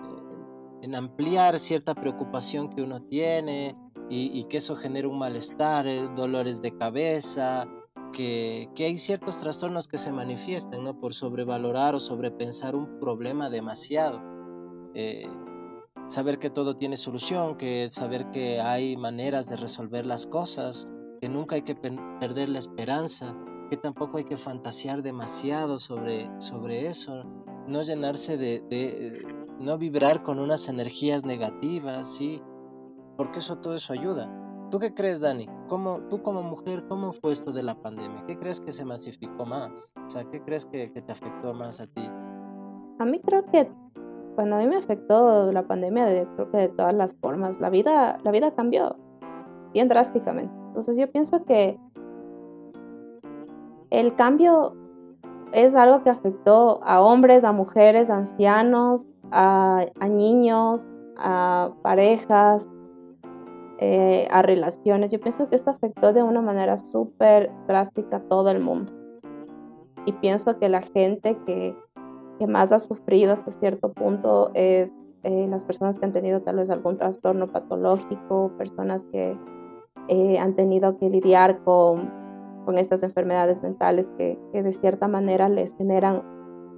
[0.93, 3.75] ampliar cierta preocupación que uno tiene
[4.09, 7.67] y, que eso genera un malestar, eh, dolores de cabeza,
[8.11, 10.99] que, hay ciertos trastornos que se manifiestan ¿no?
[10.99, 14.21] por sobrevalorar o sobrepensar un problema demasiado.
[14.93, 15.27] Eh,
[16.07, 20.87] saber que todo tiene solución, que saber que hay maneras de resolver las cosas,
[21.19, 23.35] que nunca hay que perder la esperanza,
[23.69, 27.23] que tampoco hay que fantasear demasiado sobre, sobre eso,
[27.67, 29.24] no llenarse de,
[29.59, 32.41] no vibrar con unas energías negativas, ¿sí?
[33.17, 34.29] Porque eso todo eso ayuda.
[34.71, 35.47] ¿Tú qué crees, Dani?
[35.67, 38.25] ¿Cómo, tú como mujer, ¿cómo fue esto de la pandemia?
[38.27, 39.93] ¿Qué crees que se masificó más?
[40.05, 42.09] O sea, ¿qué crees que, que te afectó más a ti?
[42.99, 43.69] A mí creo que
[44.35, 47.69] cuando a mí me afectó la pandemia, de, creo que de todas las formas, la
[47.69, 48.97] vida, la vida cambió
[49.73, 50.53] bien drásticamente.
[50.67, 51.79] Entonces yo pienso que
[53.89, 54.75] el cambio
[55.53, 60.85] es algo que afectó a hombres, a mujeres, a ancianos, a, niños,
[61.17, 62.67] a parejas,
[63.79, 65.11] eh, a relaciones.
[65.11, 68.93] Yo pienso que esto afectó de una manera súper drástica a todo el mundo.
[70.05, 71.75] Y pienso que la gente que
[72.37, 74.91] que más ha sufrido hasta cierto punto es
[75.23, 79.37] eh, las personas que han tenido tal vez algún trastorno patológico, personas que
[80.07, 82.11] eh, han tenido que lidiar con,
[82.65, 86.23] con estas enfermedades mentales que, que, de cierta manera les generan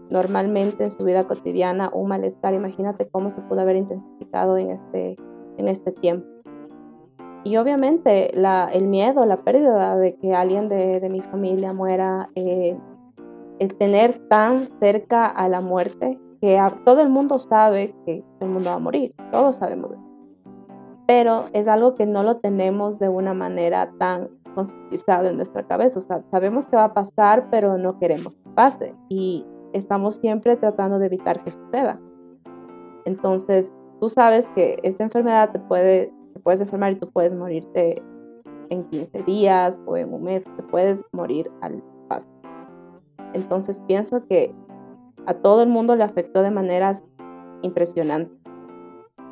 [0.09, 2.53] normalmente en su vida cotidiana un malestar.
[2.53, 5.15] Imagínate cómo se pudo haber intensificado en este,
[5.57, 6.27] en este tiempo.
[7.43, 12.77] Y obviamente el miedo, la pérdida de que alguien de, mi familia muera, eh,
[13.59, 18.69] el tener tan cerca a la muerte que todo el mundo sabe que el mundo
[18.69, 19.91] va a morir, todos sabemos.
[21.07, 25.99] Pero es algo que no lo tenemos de una manera tan concientizada en nuestra cabeza.
[25.99, 28.95] O sea, sabemos que va a pasar, pero no queremos que pase.
[29.07, 31.99] Y estamos siempre tratando de evitar que suceda.
[33.05, 38.01] Entonces, tú sabes que esta enfermedad te puede, te puedes enfermar y tú puedes morirte
[38.69, 42.27] en 15 días o en un mes, te puedes morir al paso.
[43.33, 44.53] Entonces pienso que
[45.25, 47.03] a todo el mundo le afectó de maneras
[47.61, 48.37] impresionantes.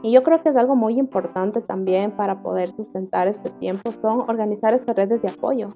[0.02, 4.22] Y yo creo que es algo muy importante también para poder sustentar este tiempo, son
[4.22, 5.76] organizar estas redes de apoyo.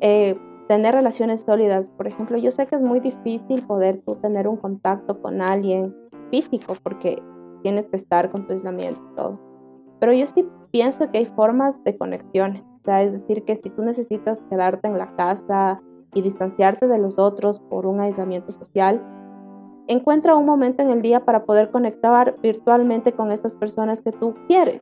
[0.00, 1.90] Eh, tener relaciones sólidas.
[1.90, 5.94] Por ejemplo, yo sé que es muy difícil poder tú tener un contacto con alguien
[6.30, 7.22] físico porque
[7.62, 9.40] tienes que estar con tu aislamiento y todo.
[10.00, 12.62] Pero yo sí pienso que hay formas de conexiones.
[12.62, 15.80] O sea, es decir, que si tú necesitas quedarte en la casa,
[16.14, 19.02] y distanciarte de los otros por un aislamiento social,
[19.88, 24.34] encuentra un momento en el día para poder conectar virtualmente con estas personas que tú
[24.46, 24.80] quieres,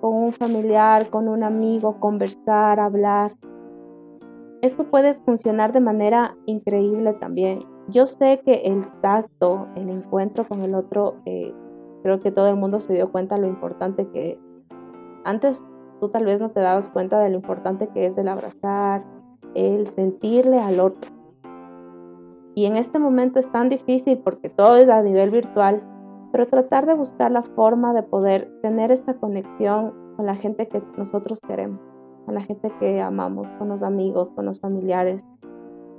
[0.00, 3.32] con un familiar, con un amigo, conversar, hablar.
[4.62, 7.66] Esto puede funcionar de manera increíble también.
[7.88, 11.52] Yo sé que el tacto, el encuentro con el otro, eh,
[12.04, 14.38] creo que todo el mundo se dio cuenta de lo importante que es.
[15.24, 15.64] Antes
[16.00, 19.04] tú tal vez no te dabas cuenta de lo importante que es el abrazar,
[19.54, 21.10] el sentirle al otro.
[22.54, 25.82] Y en este momento es tan difícil porque todo es a nivel virtual,
[26.30, 30.80] pero tratar de buscar la forma de poder tener esta conexión con la gente que
[30.96, 31.80] nosotros queremos,
[32.24, 35.24] con la gente que amamos, con los amigos, con los familiares.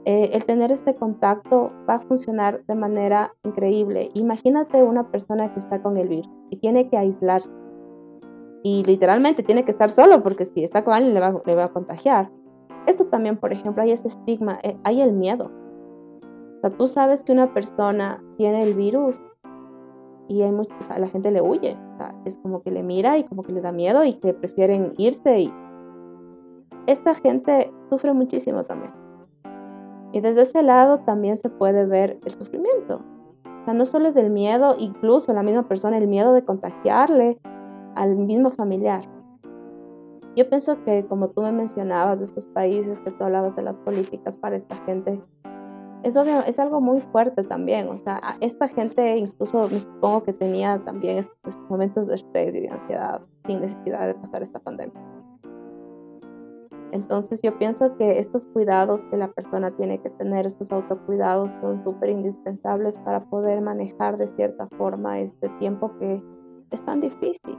[0.05, 4.09] Eh, el tener este contacto va a funcionar de manera increíble.
[4.13, 7.51] Imagínate una persona que está con el virus y tiene que aislarse.
[8.63, 11.65] Y literalmente tiene que estar solo porque si está con alguien le va, le va
[11.65, 12.29] a contagiar.
[12.85, 15.51] Esto también, por ejemplo, hay ese estigma, eh, hay el miedo.
[16.57, 19.21] O sea, tú sabes que una persona tiene el virus
[20.27, 21.77] y hay mucho, a la gente le huye.
[21.93, 24.33] O sea, es como que le mira y como que le da miedo y que
[24.33, 25.41] prefieren irse.
[25.41, 25.53] Y
[26.87, 28.91] esta gente sufre muchísimo también.
[30.11, 33.01] Y desde ese lado también se puede ver el sufrimiento.
[33.61, 37.39] O sea, no solo es el miedo, incluso la misma persona, el miedo de contagiarle
[37.95, 39.05] al mismo familiar.
[40.35, 43.77] Yo pienso que como tú me mencionabas de estos países, que tú hablabas de las
[43.79, 45.21] políticas para esta gente,
[46.03, 47.87] es, obvio, es algo muy fuerte también.
[47.87, 52.61] O sea, esta gente incluso me supongo que tenía también estos momentos de estrés y
[52.61, 55.22] de ansiedad sin necesidad de pasar esta pandemia.
[56.93, 61.81] Entonces yo pienso que estos cuidados que la persona tiene que tener, estos autocuidados son
[61.81, 66.21] súper indispensables para poder manejar de cierta forma este tiempo que
[66.69, 67.57] es tan difícil.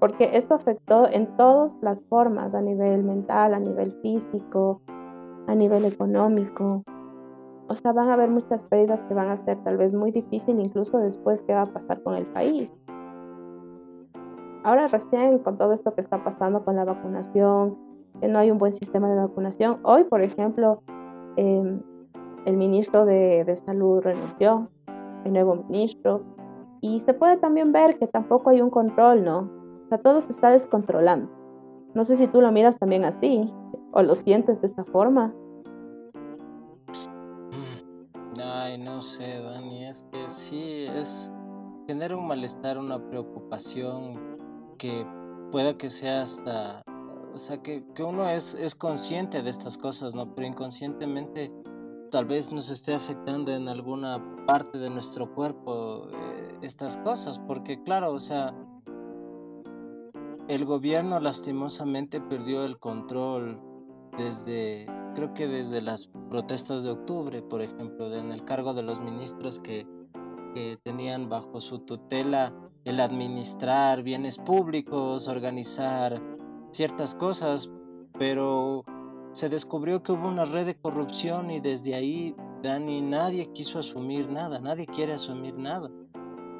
[0.00, 4.82] Porque esto afectó en todas las formas, a nivel mental, a nivel físico,
[5.46, 6.82] a nivel económico.
[7.68, 10.60] O sea, van a haber muchas pérdidas que van a ser tal vez muy difícil
[10.60, 12.70] incluso después qué va a pasar con el país.
[14.62, 17.85] Ahora recién con todo esto que está pasando con la vacunación,
[18.20, 19.80] que no hay un buen sistema de vacunación.
[19.82, 20.82] Hoy, por ejemplo,
[21.36, 21.80] em,
[22.44, 24.68] el ministro de, de Salud renunció,
[25.24, 26.22] el nuevo ministro,
[26.80, 29.50] y se puede también ver que tampoco hay un control, ¿no?
[29.84, 31.30] O sea, todo se está descontrolando.
[31.94, 33.52] No sé si tú lo miras también así
[33.92, 35.34] o lo sientes de esa forma.
[38.44, 41.32] Ay, no sé, Dani, es que sí, es
[41.86, 44.36] genera un malestar, una preocupación
[44.76, 45.06] que
[45.50, 46.82] pueda que sea hasta,
[47.36, 50.34] o sea, que, uno es, es consciente de estas cosas, ¿no?
[50.34, 51.52] Pero inconscientemente
[52.10, 57.82] tal vez nos esté afectando en alguna parte de nuestro cuerpo eh, estas cosas, porque
[57.82, 58.54] claro, o sea,
[60.48, 63.60] el gobierno lastimosamente perdió el control
[64.16, 69.00] desde creo que desde las protestas de octubre, por ejemplo, en el cargo de los
[69.00, 69.86] ministros que,
[70.84, 72.50] tenían bajo su tutela
[72.84, 76.18] el administrar bienes públicos, organizar
[76.76, 77.72] ciertas cosas,
[78.18, 78.84] pero
[79.32, 84.30] se descubrió que hubo una red de corrupción y desde ahí, Dani, nadie quiso asumir
[84.30, 85.90] nada, nadie quiere asumir nada.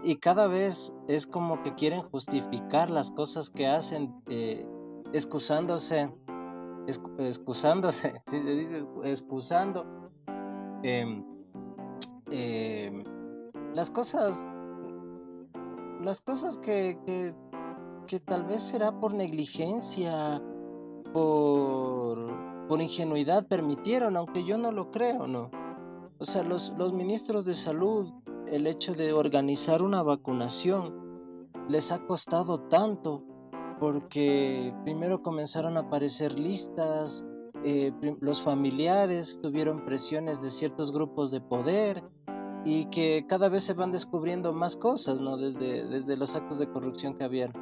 [0.02, 4.66] Y cada vez es como que quieren justificar las cosas que hacen, eh,
[5.12, 6.10] excusándose
[7.18, 9.84] excusándose, si se dice excusando
[10.82, 11.24] em,
[12.30, 13.04] em,
[13.74, 14.48] las cosas,
[16.02, 17.34] las cosas que, que,
[18.06, 20.42] que, tal vez será por negligencia,
[21.12, 25.50] por, por ingenuidad permitieron, aunque yo no lo creo, ¿no?
[26.18, 28.10] O sea, los, los ministros de salud,
[28.46, 31.06] el hecho de organizar una vacunación,
[31.68, 33.24] les ha costado tanto
[33.78, 37.24] porque primero comenzaron a aparecer listas,
[37.64, 42.04] eh, los familiares tuvieron presiones de ciertos grupos de poder
[42.64, 45.36] y que cada vez se van descubriendo más cosas, ¿no?
[45.36, 47.52] Desde, desde los actos de corrupción que habían,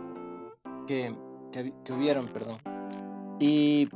[0.86, 1.16] que,
[1.52, 2.58] que, hubieron, perdón.
[3.38, 3.88] Y,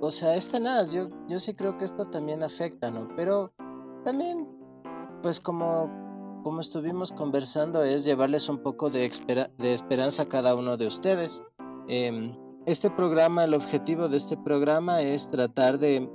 [0.00, 3.08] o sea, este nada, yo, yo sí creo que esto también afecta, ¿no?
[3.16, 3.52] Pero
[4.04, 4.46] también,
[5.22, 5.90] pues como
[6.42, 9.10] como estuvimos conversando, es llevarles un poco de,
[9.58, 11.42] de esperanza a cada uno de ustedes.
[11.88, 16.08] Em, este programa, el objetivo de este programa es tratar de,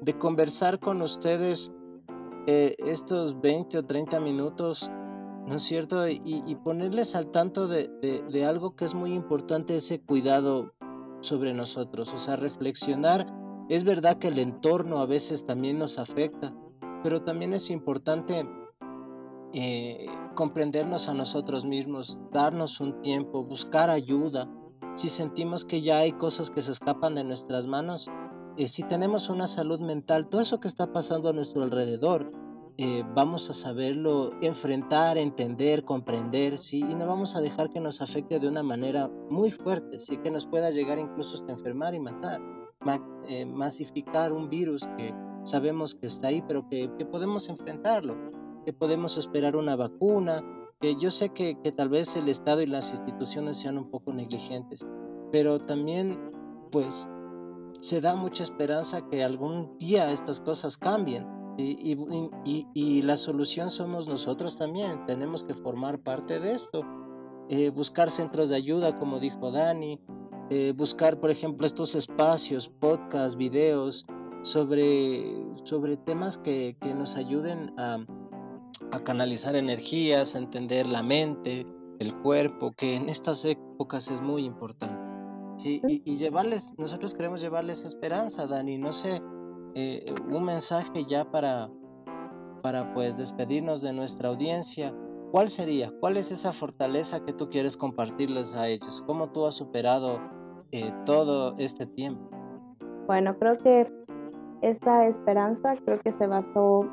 [0.00, 1.72] de conversar con ustedes
[2.46, 4.90] eh, estos 20 o 30 minutos,
[5.50, 6.08] ¿no es cierto?
[6.08, 10.74] Y, ponerles al tanto de, algo que es muy importante, ese cuidado
[11.20, 13.26] sobre nosotros, o sea, reflexionar.
[13.68, 16.54] Es verdad que el entorno a veces también nos afecta,
[17.02, 18.48] pero también es importante
[19.52, 24.48] eh, comprendernos a nosotros mismos, darnos un tiempo, buscar ayuda.
[24.94, 28.08] Si sentimos que ya hay cosas que se escapan de nuestras manos,
[28.56, 32.30] eh, si tenemos una salud mental, todo eso que está pasando a nuestro alrededor,
[32.82, 36.78] eh, vamos a saberlo enfrentar, entender, comprender, ¿sí?
[36.78, 40.16] Y no vamos a dejar que nos afecte de una manera muy fuerte, ¿sí?
[40.16, 42.40] Que nos pueda llegar incluso hasta enfermar y matar,
[43.46, 45.14] masificar un virus que
[45.44, 48.16] sabemos que está ahí, pero que, que podemos enfrentarlo
[48.64, 50.44] que podemos esperar una vacuna,
[50.80, 54.12] que yo sé que, que tal vez el Estado y las instituciones sean un poco
[54.12, 54.86] negligentes,
[55.32, 56.18] pero también
[56.70, 57.08] pues
[57.78, 61.26] se da mucha esperanza que algún día estas cosas cambien.
[61.60, 61.98] Y,
[62.44, 65.04] y, y, la solución somos nosotros también.
[65.06, 66.84] Tenemos que formar parte de esto.
[67.48, 70.00] Eh, buscar centros de ayuda, como dijo Dani.
[70.50, 74.06] Eh, buscar, por ejemplo, estos espacios, podcasts, videos
[74.42, 78.04] sobre, sobre temas que, que nos ayuden a,
[78.92, 81.66] a canalizar energías, a entender la mente,
[81.98, 84.98] el cuerpo, que en estas épocas es muy importante.
[85.56, 85.80] ¿sí?
[85.86, 89.20] Y, llevarles, nosotros queremos llevarles esperanza, Dani, no sé,
[89.74, 91.70] eh, un mensaje ya para,
[92.62, 94.94] para pues despedirnos de nuestra audiencia.
[95.30, 95.92] ¿Cuál sería?
[96.00, 99.02] ¿Cuál es esa fortaleza que tú quieres compartirles a ellos?
[99.06, 100.20] ¿Cómo tú has superado
[100.72, 102.28] eh, todo este tiempo?
[103.06, 103.86] Bueno, creo que
[104.62, 106.84] esta esperanza creo que se basó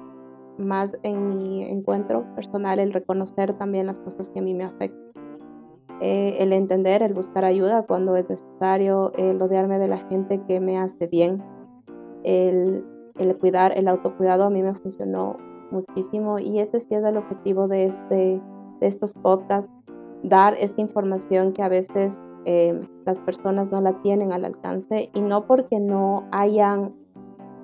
[0.57, 5.07] más en mi encuentro personal el reconocer también las cosas que a mí me afectan.
[5.99, 10.59] Eh, el entender, el buscar ayuda cuando es necesario, el rodearme de la gente que
[10.59, 11.43] me hace bien,
[12.27, 12.85] el,
[13.17, 15.37] el cuidar, el autocuidado a mí me funcionó
[15.71, 18.41] muchísimo y ese sí es el objetivo de, este,
[18.79, 19.71] de estos podcasts,
[20.23, 25.21] dar esta información que a veces eh, las personas no la tienen al alcance y
[25.21, 26.93] no porque no hayan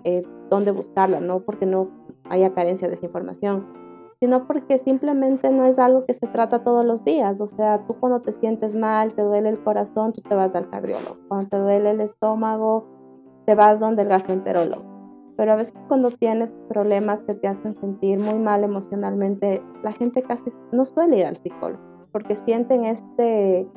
[0.06, 1.90] eh, dónde buscarla, no porque no
[2.30, 3.68] haya carencia de esa información,
[4.22, 7.42] sino porque simplemente no es algo que se trata todos los días.
[7.42, 10.70] O sea, tú cuando te sientes mal, te duele el corazón, tú te vas al
[10.70, 11.18] cardiólogo.
[11.28, 12.93] Cuando te duele el estómago,
[13.46, 14.84] te vas donde el gastroenterólogo.
[15.36, 20.22] Pero a veces cuando tienes problemas que te hacen sentir muy mal emocionalmente, la gente
[20.22, 21.82] casi no suele ir al psicólogo,
[22.12, 23.68] porque sienten este,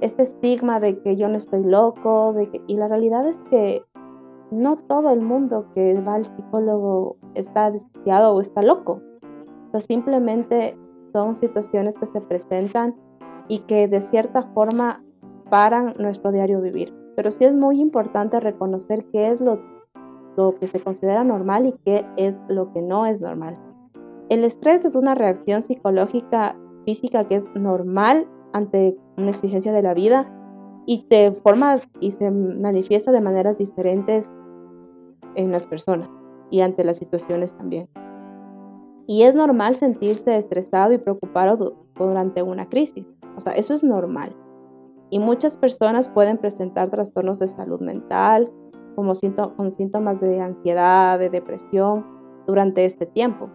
[0.00, 2.34] este estigma de que yo no estoy loco,
[2.66, 3.82] y la realidad es que
[4.50, 9.02] no todo el mundo que va al psicólogo está desquiciado o está loco.
[9.68, 10.78] O sea, simplemente
[11.12, 12.94] son situaciones que se presentan
[13.48, 15.02] y que de cierta forma
[15.50, 17.03] paran nuestro diario vivir.
[17.16, 19.60] Pero sí es muy importante reconocer qué es lo,
[20.58, 23.58] que se considera normal y qué es lo que no es normal.
[24.28, 29.94] El estrés es una reacción psicológica física que es normal ante una exigencia de la
[29.94, 30.30] vida
[30.86, 34.30] y te forma y se manifiesta de maneras diferentes
[35.34, 36.10] en las personas
[36.50, 37.88] y ante las situaciones también.
[39.06, 43.06] Y es normal sentirse estresado y preocupado durante una crisis.
[43.36, 44.34] O sea, eso es normal.
[45.14, 48.50] Y muchas personas pueden presentar trastornos de salud mental,
[48.96, 49.12] como
[49.56, 52.04] con síntomas de ansiedad, de depresión,
[52.48, 53.48] durante este tiempo.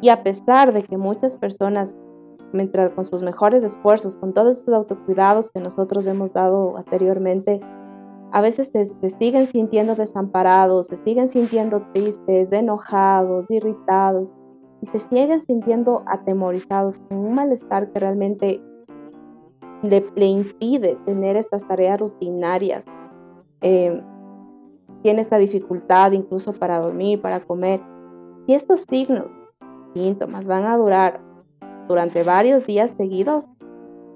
[0.00, 1.94] Y a pesar de que muchas personas,
[2.54, 7.60] mientras con sus mejores esfuerzos, con todos estos autocuidados que nosotros hemos dado anteriormente,
[8.32, 14.32] a veces se, siguen sintiendo desamparados, se siguen sintiendo tristes, enojados, irritados
[14.80, 18.62] y se siguen sintiendo atemorizados con un malestar que realmente
[19.82, 22.84] le, impide tener estas tareas rutinarias.
[23.60, 24.02] Em,
[25.02, 27.80] tiene esta dificultad incluso para dormir, para comer.
[28.46, 29.34] Si estos signos,
[29.94, 31.20] síntomas van a durar
[31.88, 33.48] durante varios días seguidos,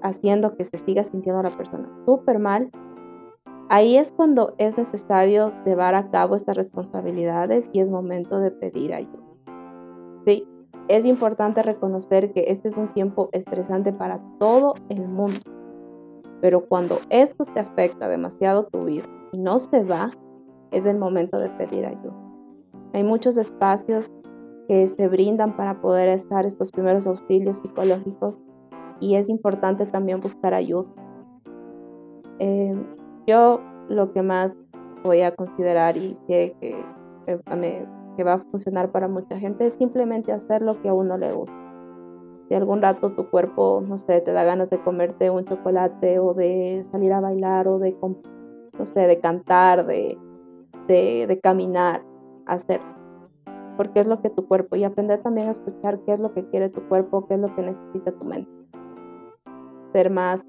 [0.01, 2.69] haciendo que se siga sintiendo la persona súper mal,
[3.67, 8.93] Ahí es cuando es necesario llevar a cabo estas responsabilidades y es momento de pedir
[8.93, 9.23] ayuda.
[10.23, 10.47] Sí,
[10.87, 15.39] es importante reconocer que este es un tiempo estresante para todo el mundo,
[16.41, 20.11] pero cuando esto te afecta demasiado tu vida y no se va,
[20.71, 22.13] es el momento de pedir ayuda.
[22.93, 24.11] Hay muchos espacios
[24.67, 28.39] que se brindan para poder estar estos primeros auxilios psicológicos
[28.99, 30.87] y es importante también buscar ayuda.
[32.39, 32.75] Eh,
[33.27, 34.57] yo lo que más
[35.03, 36.83] voy a considerar y sé que,
[38.15, 41.31] que va a funcionar para mucha gente es simplemente hacer lo que a uno le
[41.33, 41.64] gusta.
[42.47, 46.33] Si algún rato tu cuerpo, no sé, te da ganas de comerte un chocolate o
[46.33, 50.17] de salir a bailar o de, no sé, de cantar, de,
[50.87, 52.03] de, caminar,
[52.45, 52.81] hacer.
[53.77, 56.47] Porque es lo que tu cuerpo y aprender también a escuchar qué es lo que
[56.49, 58.51] quiere tu cuerpo, qué es lo que necesita tu mente.
[59.91, 60.45] Ser más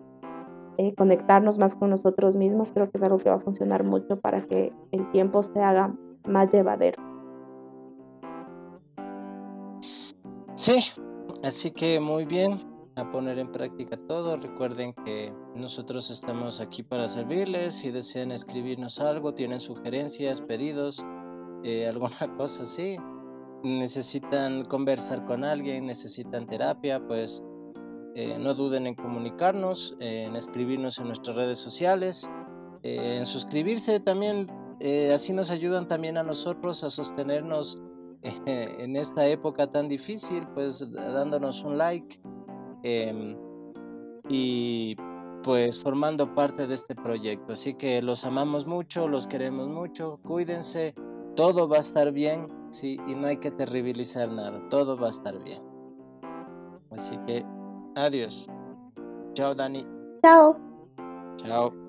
[0.78, 4.20] eh, conectarnos más con nosotros mismos, creo que es algo que va a funcionar mucho
[4.20, 5.94] para que el tiempo se haga
[6.26, 7.02] más llevadero.
[10.54, 10.80] Sí,
[11.42, 12.58] así que muy bien,
[12.96, 14.36] a poner en práctica todo.
[14.38, 17.74] Recuerden que nosotros estamos aquí para servirles.
[17.74, 21.04] Si desean escribirnos algo, tienen sugerencias, pedidos,
[21.62, 22.96] eh, alguna cosa así,
[23.62, 27.44] necesitan conversar con alguien, necesitan terapia, pues
[28.14, 32.30] eh, no duden en comunicarnos, en escribirnos en nuestras redes sociales,
[32.82, 34.46] eh, en suscribirse también.
[35.12, 37.80] Así nos ayudan también a nosotros a sostenernos
[38.46, 42.20] en esta época tan difícil, pues dándonos un like
[42.82, 43.36] em,
[44.28, 44.96] y
[45.42, 47.52] pues formando parte de este proyecto.
[47.52, 50.94] Así que los amamos mucho, los queremos mucho, cuídense,
[51.34, 55.10] todo va a estar bien, sí, y no hay que terribilizar nada, todo va a
[55.10, 55.62] estar bien.
[56.90, 57.44] Así que
[57.96, 58.46] Adiós.
[59.32, 59.86] Chao, Dani.
[60.22, 60.56] Chao.
[61.38, 61.85] Chao.